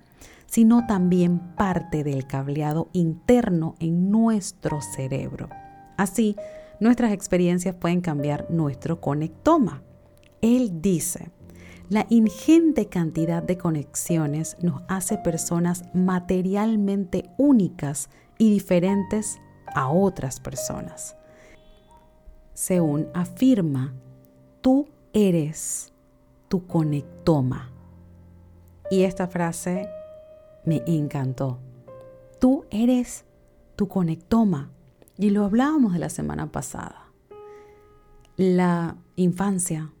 sino 0.53 0.85
también 0.85 1.39
parte 1.55 2.03
del 2.03 2.27
cableado 2.27 2.87
interno 2.93 3.73
en 3.79 4.11
nuestro 4.11 4.81
cerebro. 4.81 5.49
Así, 5.97 6.35
nuestras 6.79 7.11
experiencias 7.11 7.73
pueden 7.73 8.01
cambiar 8.01 8.45
nuestro 8.51 9.01
conectoma. 9.01 9.81
Él 10.43 10.79
dice, 10.79 11.31
la 11.89 12.05
ingente 12.09 12.85
cantidad 12.85 13.41
de 13.41 13.57
conexiones 13.57 14.55
nos 14.61 14.83
hace 14.89 15.17
personas 15.17 15.85
materialmente 15.95 17.31
únicas 17.39 18.11
y 18.37 18.51
diferentes 18.51 19.39
a 19.73 19.89
otras 19.89 20.39
personas. 20.39 21.15
Según 22.53 23.07
afirma, 23.15 23.95
tú 24.61 24.87
eres 25.13 25.91
tu 26.47 26.67
conectoma. 26.67 27.71
Y 28.91 29.01
esta 29.01 29.27
frase 29.27 29.89
me 30.65 30.83
encantó. 30.85 31.59
Tú 32.39 32.65
eres 32.69 33.25
tu 33.75 33.87
conectoma. 33.87 34.71
Y 35.17 35.29
lo 35.29 35.45
hablábamos 35.45 35.93
de 35.93 35.99
la 35.99 36.09
semana 36.09 36.51
pasada. 36.51 37.11
La 38.35 38.97
infancia, 39.15 39.91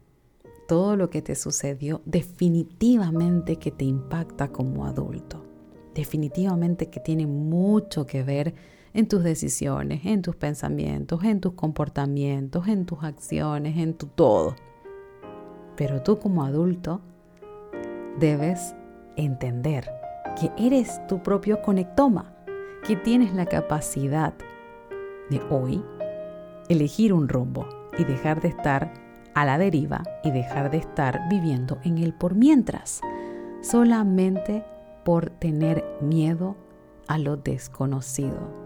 todo 0.67 0.95
lo 0.95 1.09
que 1.09 1.21
te 1.21 1.35
sucedió, 1.35 2.01
definitivamente 2.05 3.57
que 3.57 3.71
te 3.71 3.85
impacta 3.85 4.47
como 4.51 4.85
adulto. 4.85 5.45
Definitivamente 5.93 6.89
que 6.89 6.99
tiene 6.99 7.27
mucho 7.27 8.07
que 8.07 8.23
ver 8.23 8.55
en 8.95 9.07
tus 9.07 9.23
decisiones, 9.23 10.05
en 10.05 10.23
tus 10.23 10.35
pensamientos, 10.35 11.23
en 11.23 11.39
tus 11.39 11.53
comportamientos, 11.53 12.67
en 12.67 12.85
tus 12.85 13.03
acciones, 13.03 13.77
en 13.77 13.93
tu 13.93 14.07
todo. 14.07 14.55
Pero 15.75 16.01
tú 16.01 16.17
como 16.19 16.43
adulto 16.43 17.01
debes 18.19 18.75
entender 19.15 20.02
que 20.39 20.51
eres 20.57 21.05
tu 21.07 21.21
propio 21.21 21.61
conectoma, 21.61 22.33
que 22.85 22.95
tienes 22.95 23.33
la 23.33 23.45
capacidad 23.45 24.33
de 25.29 25.41
hoy 25.49 25.83
elegir 26.69 27.13
un 27.13 27.27
rumbo 27.27 27.67
y 27.97 28.03
dejar 28.03 28.41
de 28.41 28.49
estar 28.49 28.93
a 29.33 29.45
la 29.45 29.57
deriva 29.57 30.03
y 30.23 30.31
dejar 30.31 30.69
de 30.69 30.77
estar 30.77 31.21
viviendo 31.29 31.79
en 31.83 31.97
el 31.97 32.13
por 32.13 32.35
mientras, 32.35 33.01
solamente 33.61 34.63
por 35.03 35.29
tener 35.29 35.83
miedo 36.01 36.55
a 37.07 37.17
lo 37.17 37.37
desconocido 37.37 38.63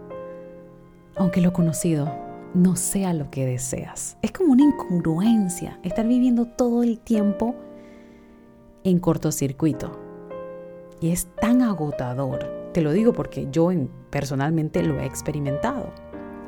aunque 1.18 1.40
lo 1.40 1.52
conocido 1.52 2.10
no 2.54 2.76
sea 2.76 3.12
lo 3.12 3.30
que 3.30 3.44
deseas. 3.44 4.16
Es 4.22 4.32
como 4.32 4.52
una 4.52 4.64
incongruencia 4.64 5.78
estar 5.82 6.06
viviendo 6.06 6.46
todo 6.46 6.82
el 6.82 6.98
tiempo 6.98 7.54
en 8.84 8.98
cortocircuito. 9.00 10.07
Y 11.00 11.10
es 11.10 11.28
tan 11.40 11.62
agotador. 11.62 12.70
Te 12.72 12.80
lo 12.80 12.92
digo 12.92 13.12
porque 13.12 13.48
yo 13.50 13.70
personalmente 14.10 14.82
lo 14.82 14.98
he 14.98 15.06
experimentado. 15.06 15.90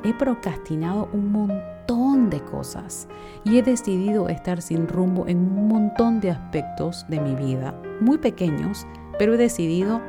He 0.02 0.14
procrastinado 0.14 1.08
un 1.12 1.30
montón 1.30 2.30
de 2.30 2.40
cosas 2.40 3.08
y 3.44 3.58
he 3.58 3.62
decidido 3.62 4.28
estar 4.28 4.62
sin 4.62 4.88
rumbo 4.88 5.26
en 5.26 5.38
un 5.38 5.68
montón 5.68 6.20
de 6.20 6.30
aspectos 6.30 7.04
de 7.08 7.20
mi 7.20 7.34
vida, 7.34 7.74
muy 8.00 8.18
pequeños, 8.18 8.86
pero 9.18 9.34
he 9.34 9.36
decidido 9.36 10.00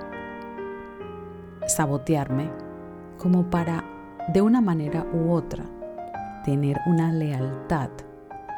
sabotearme 1.68 2.50
como 3.18 3.50
para 3.50 3.84
de 4.34 4.42
una 4.42 4.62
manera 4.62 5.06
u 5.14 5.32
otra, 5.32 5.66
tener 6.44 6.78
una 6.88 7.12
lealtad 7.12 7.90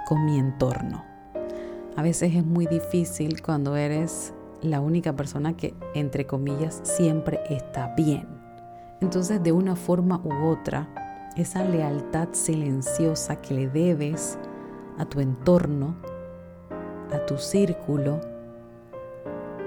con 0.05 0.25
mi 0.25 0.37
entorno. 0.37 1.03
A 1.95 2.01
veces 2.01 2.35
es 2.35 2.45
muy 2.45 2.67
difícil 2.67 3.41
cuando 3.41 3.75
eres 3.75 4.32
la 4.63 4.81
única 4.81 5.13
persona 5.15 5.55
que, 5.55 5.73
entre 5.93 6.25
comillas, 6.25 6.79
siempre 6.83 7.41
está 7.49 7.93
bien. 7.95 8.27
Entonces, 9.01 9.43
de 9.43 9.51
una 9.51 9.75
forma 9.75 10.21
u 10.23 10.47
otra, 10.47 10.87
esa 11.35 11.63
lealtad 11.63 12.29
silenciosa 12.31 13.41
que 13.41 13.53
le 13.53 13.67
debes 13.67 14.37
a 14.97 15.05
tu 15.05 15.19
entorno, 15.19 15.95
a 17.11 17.25
tu 17.25 17.37
círculo, 17.37 18.21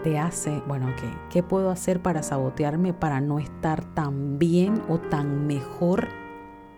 te 0.03 0.19
hace, 0.19 0.63
bueno, 0.67 0.87
¿qué, 0.97 1.09
¿qué 1.31 1.43
puedo 1.43 1.71
hacer 1.71 2.01
para 2.01 2.23
sabotearme 2.23 2.95
para 2.95 3.21
no 3.21 3.39
estar 3.39 3.85
tan 3.95 4.39
bien 4.39 4.81
o 4.89 4.99
tan 4.99 5.47
mejor 5.47 6.09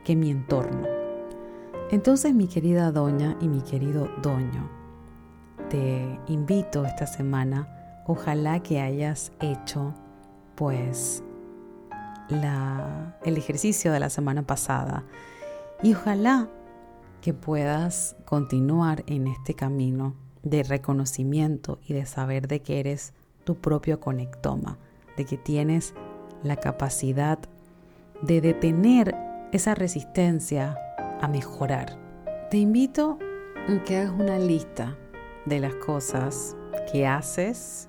que 0.04 0.16
mi 0.16 0.30
entorno? 0.30 0.86
Entonces, 1.90 2.34
mi 2.34 2.48
querida 2.48 2.90
doña 2.90 3.36
y 3.40 3.48
mi 3.48 3.60
querido 3.60 4.08
doño, 4.22 4.68
te 5.68 6.18
invito 6.26 6.84
esta 6.84 7.06
semana, 7.06 7.77
ojalá 8.08 8.60
que 8.60 8.80
hayas 8.80 9.32
hecho 9.38 9.94
pues 10.56 11.22
el 13.24 13.36
ejercicio 13.36 13.92
de 13.92 14.00
la 14.00 14.10
semana 14.10 14.42
pasada 14.42 15.04
y 15.82 15.94
ojalá 15.94 16.48
que 17.20 17.32
puedas 17.32 18.16
continuar 18.24 19.04
en 19.06 19.28
este 19.28 19.54
camino 19.54 20.14
de 20.42 20.62
reconocimiento 20.62 21.78
y 21.86 21.94
de 21.94 22.06
saber 22.06 22.48
de 22.48 22.60
que 22.60 22.80
eres 22.80 23.12
tu 23.44 23.56
propio 23.56 24.00
conectoma, 24.00 24.78
de 25.16 25.24
que 25.24 25.36
tienes 25.36 25.94
la 26.42 26.56
capacidad 26.56 27.38
de 28.22 28.40
detener 28.40 29.14
esa 29.52 29.74
resistencia 29.74 30.78
a 31.20 31.28
mejorar. 31.28 31.98
Te 32.50 32.56
invito 32.56 33.18
a 33.68 33.84
que 33.84 33.98
hagas 33.98 34.12
una 34.18 34.38
lista 34.38 34.96
de 35.44 35.60
las 35.60 35.74
cosas 35.74 36.56
que 36.90 37.06
haces 37.06 37.87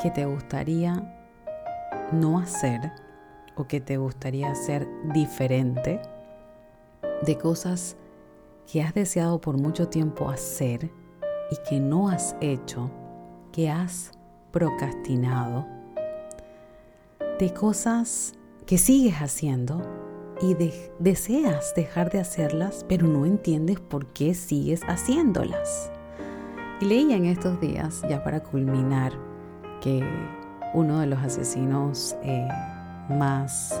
que 0.00 0.10
te 0.10 0.24
gustaría 0.24 1.12
no 2.12 2.38
hacer 2.38 2.92
o 3.56 3.66
que 3.66 3.80
te 3.80 3.96
gustaría 3.96 4.50
hacer 4.50 4.86
diferente, 5.12 6.00
de 7.22 7.38
cosas 7.38 7.96
que 8.70 8.82
has 8.82 8.92
deseado 8.94 9.40
por 9.40 9.58
mucho 9.58 9.88
tiempo 9.88 10.28
hacer 10.28 10.90
y 11.50 11.56
que 11.68 11.80
no 11.80 12.08
has 12.08 12.36
hecho, 12.40 12.90
que 13.52 13.70
has 13.70 14.12
procrastinado, 14.50 15.66
de 17.38 17.52
cosas 17.54 18.34
que 18.66 18.78
sigues 18.78 19.14
haciendo 19.16 19.80
y 20.42 20.54
deseas 20.98 21.74
dejar 21.74 22.10
de 22.10 22.20
hacerlas, 22.20 22.84
pero 22.88 23.06
no 23.06 23.24
entiendes 23.24 23.80
por 23.80 24.12
qué 24.12 24.34
sigues 24.34 24.82
haciéndolas. 24.82 25.90
Y 26.80 26.84
leía 26.84 27.16
en 27.16 27.24
estos 27.24 27.58
días, 27.60 28.02
ya 28.08 28.22
para 28.22 28.42
culminar, 28.42 29.12
que 29.86 30.04
uno 30.74 30.98
de 30.98 31.06
los 31.06 31.20
asesinos 31.20 32.16
eh, 32.24 32.48
más 33.08 33.80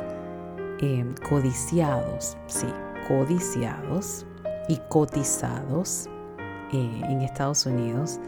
eh, 0.80 1.04
codiciados, 1.28 2.36
sí, 2.46 2.68
codiciados 3.08 4.24
y 4.68 4.76
cotizados 4.88 6.08
eh, 6.72 7.00
en 7.08 7.22
Estados 7.22 7.66
Unidos, 7.66 8.20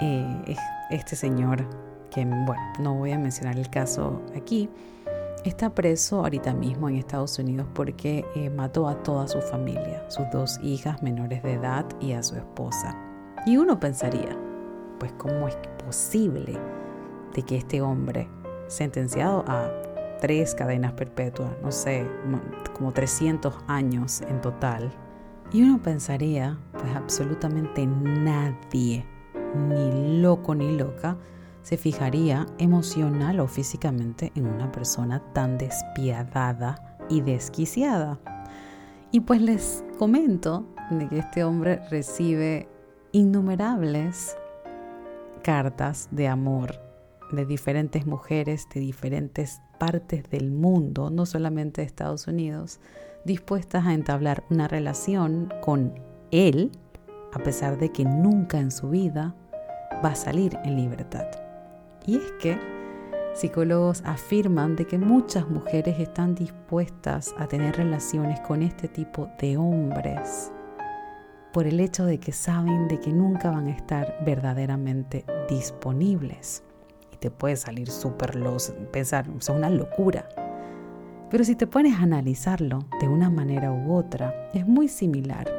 eh, 0.00 0.56
este 0.90 1.14
señor 1.14 1.64
que 2.10 2.24
bueno, 2.24 2.72
no 2.80 2.94
voy 2.94 3.12
a 3.12 3.18
mencionar 3.20 3.56
el 3.56 3.70
caso 3.70 4.20
aquí, 4.36 4.68
está 5.44 5.72
preso 5.72 6.24
ahorita 6.24 6.54
mismo 6.54 6.88
en 6.88 6.96
Estados 6.96 7.38
Unidos 7.38 7.68
porque 7.72 8.24
mató 8.56 8.88
a 8.88 9.00
toda 9.04 9.28
su 9.28 9.40
familia, 9.42 10.10
sus 10.10 10.28
dos 10.32 10.58
hijas 10.60 11.04
menores 11.04 11.40
de 11.44 11.52
edad 11.52 11.86
y 12.00 12.14
a 12.14 12.22
su 12.24 12.34
esposa. 12.34 12.96
Y 13.46 13.58
uno 13.58 13.78
pensaría, 13.78 14.36
pues 14.98 15.12
cómo 15.12 15.46
es 15.46 15.56
posible 15.84 16.58
de 17.36 17.42
que 17.42 17.56
este 17.56 17.82
hombre, 17.82 18.28
sentenciado 18.66 19.44
a 19.46 19.70
tres 20.20 20.54
cadenas 20.54 20.92
perpetuas, 20.92 21.50
no 21.62 21.70
sé, 21.70 22.08
como 22.72 22.92
300 22.92 23.54
años 23.68 24.22
en 24.22 24.40
total, 24.40 24.90
y 25.52 25.62
uno 25.62 25.80
pensaría, 25.80 26.58
pues 26.72 26.96
absolutamente 26.96 27.86
nadie, 27.86 29.06
ni 29.68 30.20
loco 30.20 30.54
ni 30.54 30.76
loca, 30.76 31.16
se 31.62 31.76
fijaría 31.76 32.46
emocional 32.58 33.38
o 33.40 33.46
físicamente 33.46 34.32
en 34.34 34.46
una 34.46 34.72
persona 34.72 35.20
tan 35.32 35.58
despiadada 35.58 36.98
y 37.08 37.20
desquiciada. 37.20 38.18
Y 39.12 39.20
pues 39.20 39.40
les 39.40 39.84
comento 39.98 40.66
de 40.90 41.08
que 41.08 41.18
este 41.18 41.44
hombre 41.44 41.80
recibe 41.90 42.68
innumerables 43.12 44.36
cartas 45.42 46.08
de 46.10 46.28
amor 46.28 46.85
de 47.32 47.44
diferentes 47.46 48.06
mujeres 48.06 48.66
de 48.72 48.80
diferentes 48.80 49.60
partes 49.78 50.28
del 50.30 50.50
mundo, 50.50 51.10
no 51.10 51.26
solamente 51.26 51.80
de 51.80 51.86
Estados 51.86 52.26
Unidos, 52.26 52.80
dispuestas 53.24 53.86
a 53.86 53.94
entablar 53.94 54.44
una 54.50 54.68
relación 54.68 55.52
con 55.62 55.94
él, 56.30 56.70
a 57.32 57.38
pesar 57.38 57.78
de 57.78 57.90
que 57.90 58.04
nunca 58.04 58.58
en 58.58 58.70
su 58.70 58.90
vida 58.90 59.34
va 60.04 60.10
a 60.10 60.14
salir 60.14 60.58
en 60.64 60.76
libertad. 60.76 61.26
Y 62.06 62.16
es 62.16 62.32
que 62.40 62.58
psicólogos 63.34 64.02
afirman 64.04 64.76
de 64.76 64.86
que 64.86 64.98
muchas 64.98 65.48
mujeres 65.48 65.98
están 65.98 66.34
dispuestas 66.34 67.34
a 67.38 67.46
tener 67.46 67.76
relaciones 67.76 68.40
con 68.40 68.62
este 68.62 68.88
tipo 68.88 69.28
de 69.38 69.56
hombres 69.56 70.52
por 71.56 71.66
el 71.66 71.80
hecho 71.80 72.04
de 72.04 72.20
que 72.20 72.32
saben 72.32 72.86
de 72.86 73.00
que 73.00 73.10
nunca 73.10 73.50
van 73.50 73.68
a 73.68 73.70
estar 73.70 74.18
verdaderamente 74.26 75.24
disponibles. 75.48 76.62
Te 77.20 77.30
puede 77.30 77.56
salir 77.56 77.90
súper 77.90 78.36
los 78.36 78.72
pensar, 78.92 79.26
es 79.38 79.48
una 79.48 79.70
locura. 79.70 80.28
Pero 81.30 81.44
si 81.44 81.56
te 81.56 81.66
pones 81.66 81.98
a 81.98 82.02
analizarlo 82.02 82.86
de 83.00 83.08
una 83.08 83.30
manera 83.30 83.72
u 83.72 83.94
otra, 83.94 84.50
es 84.54 84.66
muy 84.66 84.88
similar 84.88 85.50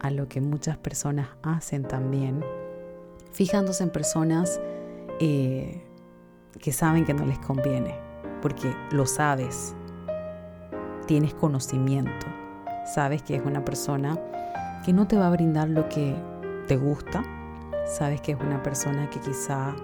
a 0.00 0.10
lo 0.10 0.28
que 0.28 0.40
muchas 0.40 0.76
personas 0.76 1.28
hacen 1.42 1.84
también, 1.84 2.44
fijándose 3.32 3.84
en 3.84 3.90
personas 3.90 4.60
eh, 5.20 5.82
que 6.60 6.72
saben 6.72 7.04
que 7.04 7.14
no 7.14 7.24
les 7.24 7.38
conviene, 7.38 7.94
porque 8.42 8.72
lo 8.90 9.06
sabes, 9.06 9.74
tienes 11.06 11.34
conocimiento, 11.34 12.26
sabes 12.84 13.22
que 13.22 13.36
es 13.36 13.44
una 13.44 13.64
persona 13.64 14.18
que 14.84 14.92
no 14.92 15.06
te 15.06 15.16
va 15.16 15.28
a 15.28 15.30
brindar 15.30 15.68
lo 15.68 15.88
que 15.88 16.14
te 16.66 16.76
gusta, 16.76 17.22
sabes 17.86 18.20
que 18.20 18.32
es 18.32 18.40
una 18.40 18.62
persona 18.62 19.08
que 19.08 19.20
quizá 19.20 19.74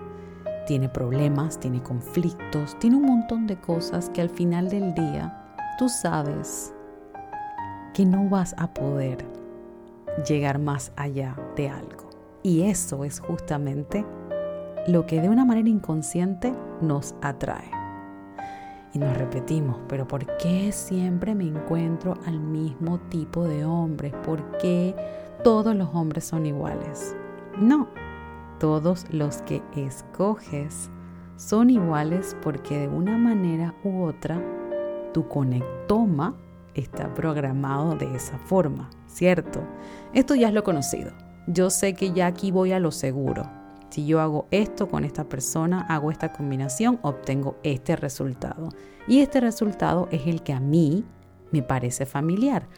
tiene 0.66 0.88
problemas, 0.88 1.58
tiene 1.58 1.82
conflictos, 1.82 2.78
tiene 2.78 2.96
un 2.96 3.06
montón 3.06 3.46
de 3.46 3.60
cosas 3.60 4.10
que 4.10 4.20
al 4.20 4.30
final 4.30 4.68
del 4.68 4.94
día 4.94 5.44
tú 5.78 5.88
sabes 5.88 6.72
que 7.94 8.04
no 8.06 8.28
vas 8.28 8.54
a 8.58 8.72
poder 8.72 9.26
llegar 10.26 10.58
más 10.58 10.92
allá 10.96 11.36
de 11.56 11.68
algo. 11.68 12.10
Y 12.42 12.62
eso 12.62 13.04
es 13.04 13.20
justamente 13.20 14.04
lo 14.88 15.06
que 15.06 15.20
de 15.20 15.28
una 15.28 15.44
manera 15.44 15.68
inconsciente 15.68 16.52
nos 16.80 17.14
atrae. 17.22 17.70
Y 18.94 18.98
nos 18.98 19.16
repetimos, 19.16 19.78
pero 19.88 20.06
¿por 20.06 20.26
qué 20.36 20.70
siempre 20.70 21.34
me 21.34 21.44
encuentro 21.44 22.18
al 22.26 22.40
mismo 22.40 22.98
tipo 23.08 23.44
de 23.44 23.64
hombres? 23.64 24.12
¿Por 24.24 24.58
qué 24.58 24.94
todos 25.42 25.74
los 25.74 25.88
hombres 25.94 26.24
son 26.24 26.44
iguales? 26.44 27.16
No, 27.58 27.88
todos 28.62 29.06
los 29.10 29.42
que 29.42 29.60
escoges 29.74 30.88
son 31.34 31.68
iguales 31.68 32.36
porque 32.44 32.78
de 32.78 32.86
una 32.86 33.18
manera 33.18 33.74
u 33.82 34.04
otra 34.04 34.40
tu 35.12 35.26
conectoma 35.26 36.36
está 36.74 37.12
programado 37.12 37.96
de 37.96 38.14
esa 38.14 38.38
forma, 38.38 38.88
¿cierto? 39.08 39.58
Esto 40.14 40.36
ya 40.36 40.46
es 40.46 40.54
lo 40.54 40.62
conocido. 40.62 41.10
Yo 41.48 41.70
sé 41.70 41.94
que 41.94 42.12
ya 42.12 42.28
aquí 42.28 42.52
voy 42.52 42.70
a 42.70 42.78
lo 42.78 42.92
seguro. 42.92 43.50
Si 43.90 44.06
yo 44.06 44.20
hago 44.20 44.46
esto 44.52 44.88
con 44.88 45.02
esta 45.04 45.24
persona, 45.24 45.84
hago 45.88 46.12
esta 46.12 46.32
combinación, 46.32 47.00
obtengo 47.02 47.56
este 47.64 47.96
resultado. 47.96 48.68
Y 49.08 49.22
este 49.22 49.40
resultado 49.40 50.06
es 50.12 50.28
el 50.28 50.44
que 50.44 50.52
a 50.52 50.60
mí 50.60 51.04
me 51.50 51.64
parece 51.64 52.06
familiar. 52.06 52.68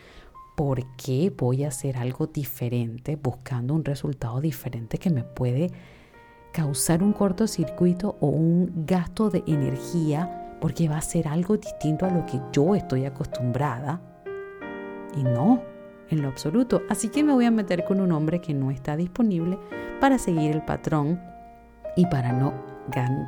¿Por 0.54 0.84
qué 0.96 1.32
voy 1.36 1.64
a 1.64 1.68
hacer 1.68 1.96
algo 1.96 2.28
diferente 2.28 3.16
buscando 3.16 3.74
un 3.74 3.84
resultado 3.84 4.40
diferente 4.40 4.98
que 4.98 5.10
me 5.10 5.24
puede 5.24 5.72
causar 6.52 7.02
un 7.02 7.12
cortocircuito 7.12 8.16
o 8.20 8.28
un 8.28 8.86
gasto 8.86 9.30
de 9.30 9.42
energía 9.48 10.56
porque 10.60 10.88
va 10.88 10.98
a 10.98 11.02
ser 11.02 11.26
algo 11.26 11.56
distinto 11.56 12.06
a 12.06 12.10
lo 12.10 12.24
que 12.24 12.40
yo 12.52 12.76
estoy 12.76 13.04
acostumbrada? 13.04 14.00
Y 15.16 15.24
no, 15.24 15.60
en 16.10 16.22
lo 16.22 16.28
absoluto. 16.28 16.82
Así 16.88 17.08
que 17.08 17.24
me 17.24 17.32
voy 17.32 17.46
a 17.46 17.50
meter 17.50 17.84
con 17.84 18.00
un 18.00 18.12
hombre 18.12 18.40
que 18.40 18.54
no 18.54 18.70
está 18.70 18.96
disponible 18.96 19.58
para 20.00 20.18
seguir 20.18 20.52
el 20.52 20.62
patrón 20.62 21.20
y 21.96 22.06
para 22.06 22.32
no 22.32 22.54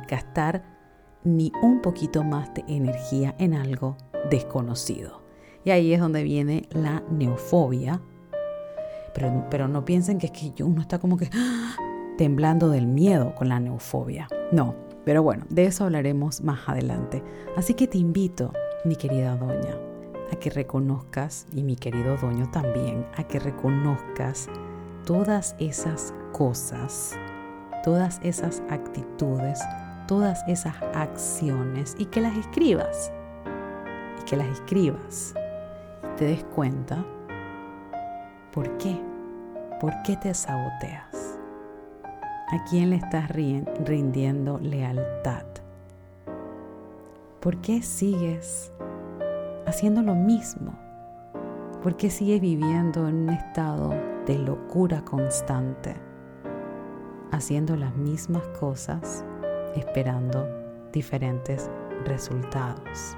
gastar 0.07 0.63
ni 1.23 1.51
un 1.61 1.81
poquito 1.81 2.23
más 2.23 2.53
de 2.53 2.63
energía 2.67 3.35
en 3.37 3.53
algo 3.53 3.97
desconocido. 4.29 5.26
Y 5.67 5.71
ahí 5.71 5.93
es 5.93 5.99
donde 5.99 6.23
viene 6.23 6.65
la 6.71 7.03
neofobia. 7.11 7.99
Pero, 9.13 9.47
pero 9.51 9.67
no 9.67 9.83
piensen 9.83 10.17
que 10.17 10.27
es 10.27 10.31
que 10.31 10.63
uno 10.63 10.79
está 10.79 10.97
como 10.97 11.17
que 11.17 11.29
¡ah! 11.33 11.75
temblando 12.17 12.69
del 12.69 12.87
miedo 12.87 13.35
con 13.35 13.49
la 13.49 13.59
neofobia. 13.59 14.29
No, 14.53 14.75
pero 15.03 15.23
bueno, 15.23 15.43
de 15.49 15.65
eso 15.65 15.83
hablaremos 15.83 16.39
más 16.39 16.69
adelante. 16.69 17.21
Así 17.57 17.73
que 17.73 17.85
te 17.85 17.97
invito, 17.97 18.53
mi 18.85 18.95
querida 18.95 19.35
doña, 19.35 19.77
a 20.31 20.37
que 20.37 20.51
reconozcas, 20.51 21.47
y 21.53 21.63
mi 21.63 21.75
querido 21.75 22.15
dueño 22.15 22.49
también, 22.49 23.05
a 23.17 23.25
que 23.25 23.37
reconozcas 23.37 24.47
todas 25.05 25.53
esas 25.59 26.13
cosas, 26.31 27.19
todas 27.83 28.21
esas 28.23 28.63
actitudes, 28.69 29.59
todas 30.07 30.45
esas 30.47 30.75
acciones 30.93 31.93
y 31.99 32.05
que 32.05 32.21
las 32.21 32.37
escribas. 32.37 33.11
Y 34.21 34.23
que 34.23 34.37
las 34.37 34.47
escribas. 34.47 35.33
Te 36.17 36.25
des 36.25 36.43
cuenta 36.45 37.05
por 38.51 38.75
qué. 38.79 38.99
¿Por 39.79 39.93
qué 40.01 40.17
te 40.17 40.33
saboteas? 40.33 41.37
¿A 42.03 42.63
quién 42.67 42.89
le 42.89 42.95
estás 42.95 43.29
rindiendo 43.29 44.57
lealtad? 44.57 45.45
¿Por 47.39 47.57
qué 47.57 47.83
sigues 47.83 48.73
haciendo 49.67 50.01
lo 50.01 50.15
mismo? 50.15 50.73
¿Por 51.83 51.95
qué 51.97 52.09
sigues 52.09 52.41
viviendo 52.41 53.07
en 53.07 53.15
un 53.17 53.29
estado 53.29 53.93
de 54.25 54.39
locura 54.39 55.05
constante? 55.05 55.97
Haciendo 57.31 57.75
las 57.75 57.95
mismas 57.95 58.47
cosas, 58.59 59.23
esperando 59.75 60.47
diferentes 60.91 61.69
resultados. 62.05 63.15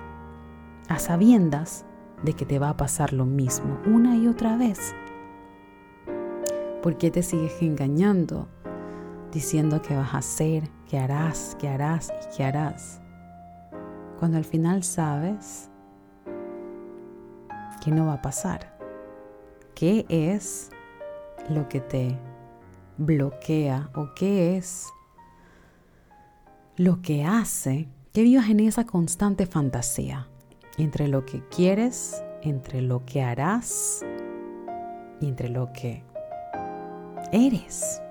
A 0.89 0.99
sabiendas 0.99 1.85
de 2.23 2.33
que 2.33 2.45
te 2.45 2.59
va 2.59 2.69
a 2.69 2.77
pasar 2.77 3.13
lo 3.13 3.25
mismo 3.25 3.79
una 3.85 4.15
y 4.15 4.27
otra 4.27 4.57
vez. 4.57 4.93
¿Por 6.81 6.97
qué 6.97 7.11
te 7.11 7.23
sigues 7.23 7.61
engañando? 7.61 8.47
Diciendo 9.31 9.81
que 9.81 9.95
vas 9.95 10.13
a 10.13 10.19
hacer, 10.19 10.69
que 10.87 10.97
harás, 10.97 11.55
que 11.59 11.67
harás 11.67 12.11
y 12.11 12.35
que 12.35 12.43
harás. 12.43 13.01
Cuando 14.17 14.37
al 14.37 14.45
final 14.45 14.83
sabes 14.83 15.69
que 17.83 17.91
no 17.91 18.07
va 18.07 18.13
a 18.13 18.21
pasar. 18.21 18.77
¿Qué 19.75 20.05
es 20.09 20.69
lo 21.49 21.69
que 21.69 21.79
te 21.79 22.17
bloquea 22.97 23.89
o 23.95 24.09
qué 24.13 24.57
es 24.57 24.87
lo 26.75 27.01
que 27.01 27.23
hace 27.23 27.87
que 28.13 28.23
vivas 28.23 28.49
en 28.49 28.59
esa 28.59 28.85
constante 28.85 29.45
fantasía 29.45 30.27
entre 30.79 31.07
lo 31.07 31.25
que 31.25 31.43
quieres, 31.49 32.23
entre 32.41 32.81
lo 32.81 33.05
que 33.05 33.21
harás 33.21 34.05
y 35.19 35.27
entre 35.27 35.49
lo 35.49 35.71
que 35.73 36.03
eres? 37.31 38.01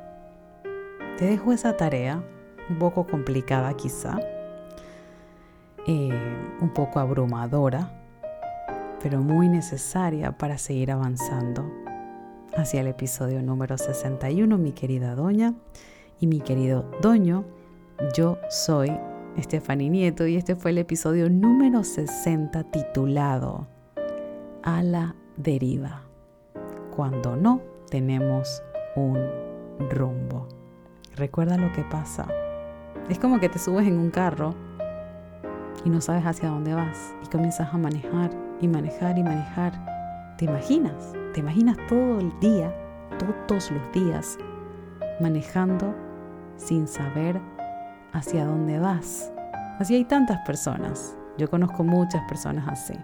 Te 1.18 1.24
dejo 1.24 1.52
esa 1.52 1.76
tarea, 1.76 2.22
un 2.70 2.78
poco 2.78 3.06
complicada 3.06 3.74
quizá, 3.74 4.20
eh, 5.86 6.10
un 6.60 6.72
poco 6.72 7.00
abrumadora, 7.00 7.90
pero 9.02 9.20
muy 9.20 9.48
necesaria 9.48 10.36
para 10.36 10.58
seguir 10.58 10.92
avanzando 10.92 11.64
hacia 12.56 12.80
el 12.82 12.88
episodio 12.88 13.42
número 13.42 13.78
61, 13.78 14.58
mi 14.58 14.72
querida 14.72 15.14
doña 15.14 15.54
y 16.20 16.26
mi 16.26 16.40
querido 16.40 16.84
doño, 17.00 17.44
Yo 18.14 18.38
soy 18.48 18.92
Estefany 19.38 19.88
Nieto 19.88 20.26
y 20.26 20.34
este 20.34 20.56
fue 20.56 20.72
el 20.72 20.78
episodio 20.78 21.30
número 21.30 21.84
60 21.84 22.64
titulado 22.64 23.68
A 24.64 24.82
la 24.82 25.14
deriva, 25.36 26.02
cuando 26.96 27.36
no 27.36 27.62
tenemos 27.88 28.64
un 28.96 29.16
rumbo. 29.90 30.48
Recuerda 31.14 31.56
lo 31.56 31.72
que 31.72 31.82
pasa. 31.84 32.26
Es 33.08 33.20
como 33.20 33.38
que 33.38 33.48
te 33.48 33.60
subes 33.60 33.86
en 33.86 33.96
un 33.96 34.10
carro 34.10 34.56
y 35.84 35.90
no 35.90 36.00
sabes 36.00 36.26
hacia 36.26 36.48
dónde 36.48 36.74
vas 36.74 37.14
y 37.24 37.28
comienzas 37.28 37.72
a 37.72 37.78
manejar 37.78 38.32
y 38.60 38.66
manejar 38.66 39.18
y 39.18 39.22
manejar. 39.22 39.72
¿Te 40.36 40.46
imaginas? 40.46 41.12
¿Te 41.32 41.38
imaginas 41.38 41.76
todo 41.88 42.18
el 42.18 42.32
día, 42.40 42.74
todos 43.46 43.70
los 43.70 43.92
días, 43.92 44.36
manejando 45.20 45.94
sin 46.56 46.88
saber 46.88 47.40
hacia 48.12 48.44
dónde 48.44 48.78
vas? 48.78 49.30
Así 49.78 49.94
hay 49.94 50.04
tantas 50.04 50.38
personas. 50.46 51.16
Yo 51.36 51.48
conozco 51.48 51.84
muchas 51.84 52.22
personas 52.28 52.66
así. 52.68 52.94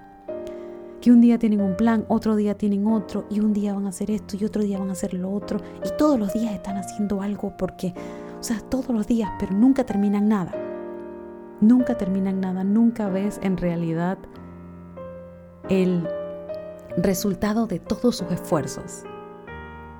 Que 1.00 1.12
un 1.12 1.20
día 1.20 1.38
tienen 1.38 1.60
un 1.60 1.76
plan, 1.76 2.04
otro 2.08 2.34
día 2.34 2.56
tienen 2.56 2.86
otro, 2.86 3.26
y 3.30 3.40
un 3.40 3.52
día 3.52 3.74
van 3.74 3.86
a 3.86 3.90
hacer 3.90 4.10
esto 4.10 4.36
y 4.40 4.44
otro 4.44 4.62
día 4.62 4.78
van 4.78 4.88
a 4.88 4.92
hacer 4.92 5.14
lo 5.14 5.30
otro, 5.30 5.60
y 5.84 5.96
todos 5.98 6.18
los 6.18 6.32
días 6.32 6.52
están 6.54 6.76
haciendo 6.76 7.20
algo 7.20 7.56
porque, 7.56 7.94
o 8.40 8.42
sea, 8.42 8.58
todos 8.60 8.88
los 8.88 9.06
días, 9.06 9.30
pero 9.38 9.52
nunca 9.52 9.84
terminan 9.84 10.28
nada. 10.28 10.52
Nunca 11.60 11.96
terminan 11.96 12.40
nada, 12.40 12.64
nunca 12.64 13.08
ves 13.08 13.38
en 13.42 13.56
realidad 13.56 14.18
el 15.68 16.08
resultado 16.96 17.66
de 17.66 17.78
todos 17.78 18.16
sus 18.16 18.30
esfuerzos, 18.32 19.04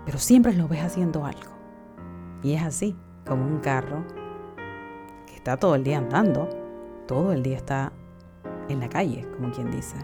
pero 0.04 0.18
siempre 0.18 0.54
lo 0.54 0.68
ves 0.68 0.82
haciendo 0.82 1.24
algo. 1.24 1.52
Y 2.42 2.54
es 2.54 2.62
así, 2.62 2.96
como 3.26 3.46
un 3.46 3.58
carro 3.60 4.04
está 5.44 5.58
todo 5.58 5.74
el 5.74 5.84
día 5.84 5.98
andando, 5.98 6.48
todo 7.06 7.30
el 7.30 7.42
día 7.42 7.58
está 7.58 7.92
en 8.70 8.80
la 8.80 8.88
calle, 8.88 9.28
como 9.34 9.52
quien 9.52 9.70
dice. 9.70 9.94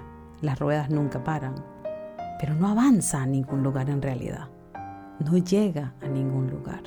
Las 0.43 0.59
ruedas 0.59 0.91
nunca 0.91 1.24
paran, 1.24 1.55
pero 2.38 2.55
no 2.55 2.68
avanza 2.68 3.22
a 3.22 3.26
ningún 3.26 3.62
lugar 3.62 3.88
en 3.88 4.03
realidad. 4.03 4.51
No 5.18 5.38
llega 5.38 5.95
a 6.03 6.09
ningún 6.09 6.51
lugar. 6.51 6.82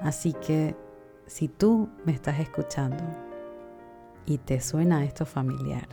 Así 0.00 0.32
que 0.32 0.76
si 1.26 1.48
tú 1.48 1.88
me 2.04 2.12
estás 2.12 2.38
escuchando 2.38 3.02
y 4.24 4.38
te 4.38 4.60
suena 4.60 5.04
esto 5.04 5.26
familiar, 5.26 5.88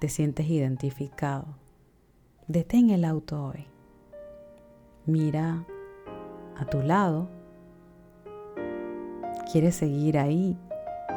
te 0.00 0.08
sientes 0.08 0.48
identificado, 0.48 1.56
detén 2.46 2.90
el 2.90 3.04
auto 3.04 3.46
hoy. 3.46 3.66
Mira 5.06 5.64
a 6.56 6.66
tu 6.66 6.82
lado. 6.82 7.39
¿Quieres 9.50 9.74
seguir 9.74 10.16
ahí, 10.16 10.56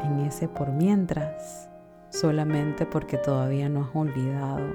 en 0.04 0.22
ese 0.22 0.48
por 0.48 0.72
mientras, 0.72 1.70
solamente 2.10 2.88
porque 2.88 3.20
todavía 3.20 3.70
no 3.70 3.82
has 3.82 3.96
olvidado, 3.96 4.74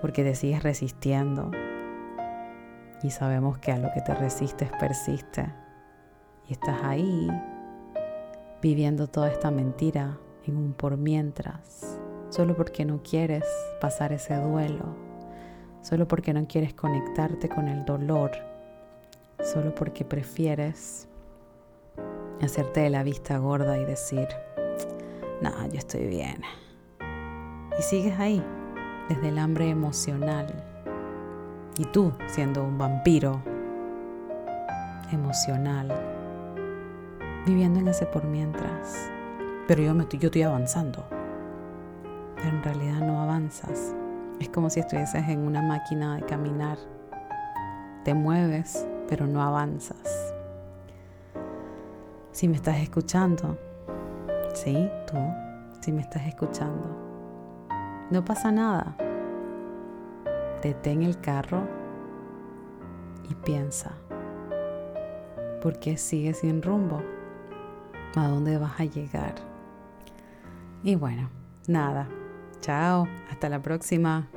porque 0.00 0.24
te 0.24 0.34
sigues 0.34 0.64
resistiendo? 0.64 1.52
Y 3.04 3.10
sabemos 3.10 3.58
que 3.58 3.70
a 3.70 3.78
lo 3.78 3.92
que 3.94 4.00
te 4.00 4.12
resistes 4.12 4.72
persiste. 4.80 5.46
Y 6.48 6.54
estás 6.54 6.82
ahí 6.82 7.28
viviendo 8.60 9.06
toda 9.06 9.30
esta 9.30 9.52
mentira 9.52 10.18
en 10.48 10.56
un 10.56 10.72
por 10.72 10.96
mientras, 10.96 12.00
solo 12.30 12.56
porque 12.56 12.84
no 12.84 13.04
quieres 13.04 13.44
pasar 13.80 14.12
ese 14.12 14.34
duelo, 14.34 14.96
solo 15.80 16.08
porque 16.08 16.32
no 16.32 16.48
quieres 16.48 16.74
conectarte 16.74 17.48
con 17.48 17.68
el 17.68 17.84
dolor, 17.84 18.32
solo 19.44 19.72
porque 19.76 20.04
prefieres 20.04 21.08
hacerte 22.44 22.80
de 22.80 22.90
la 22.90 23.02
vista 23.02 23.38
gorda 23.38 23.78
y 23.78 23.84
decir, 23.84 24.28
no, 25.40 25.50
yo 25.68 25.78
estoy 25.78 26.06
bien. 26.06 26.42
Y 27.78 27.82
sigues 27.82 28.18
ahí, 28.18 28.42
desde 29.08 29.28
el 29.28 29.38
hambre 29.38 29.68
emocional. 29.68 30.46
Y 31.78 31.84
tú 31.86 32.12
siendo 32.26 32.62
un 32.64 32.78
vampiro 32.78 33.42
emocional 35.12 35.92
viviendo 37.46 37.80
en 37.80 37.88
ese 37.88 38.06
por 38.06 38.24
mientras. 38.24 39.10
Pero 39.68 39.82
yo, 39.82 39.94
me 39.94 40.02
estoy, 40.02 40.18
yo 40.18 40.26
estoy 40.26 40.42
avanzando. 40.42 41.04
Pero 42.36 42.48
en 42.48 42.62
realidad 42.62 43.00
no 43.06 43.20
avanzas. 43.20 43.94
Es 44.40 44.48
como 44.48 44.70
si 44.70 44.80
estuvieses 44.80 45.28
en 45.28 45.40
una 45.40 45.62
máquina 45.62 46.16
de 46.16 46.22
caminar. 46.22 46.78
Te 48.04 48.14
mueves, 48.14 48.86
pero 49.08 49.26
no 49.26 49.42
avanzas. 49.42 50.35
Si 52.36 52.48
me 52.48 52.56
estás 52.56 52.76
escuchando, 52.80 53.56
sí, 54.52 54.90
tú, 55.06 55.16
si 55.80 55.90
me 55.90 56.02
estás 56.02 56.26
escuchando, 56.26 56.86
no 58.10 58.22
pasa 58.26 58.52
nada. 58.52 58.94
Detén 60.62 61.02
el 61.02 61.18
carro 61.18 61.66
y 63.30 63.34
piensa, 63.36 63.92
¿por 65.62 65.78
qué 65.78 65.96
sigues 65.96 66.40
sin 66.40 66.60
rumbo? 66.60 67.02
a 68.16 68.28
dónde 68.28 68.58
vas 68.58 68.80
a 68.80 68.84
llegar. 68.84 69.36
Y 70.82 70.94
bueno, 70.94 71.30
nada. 71.66 72.06
Chao, 72.60 73.08
hasta 73.30 73.48
la 73.48 73.62
próxima. 73.62 74.28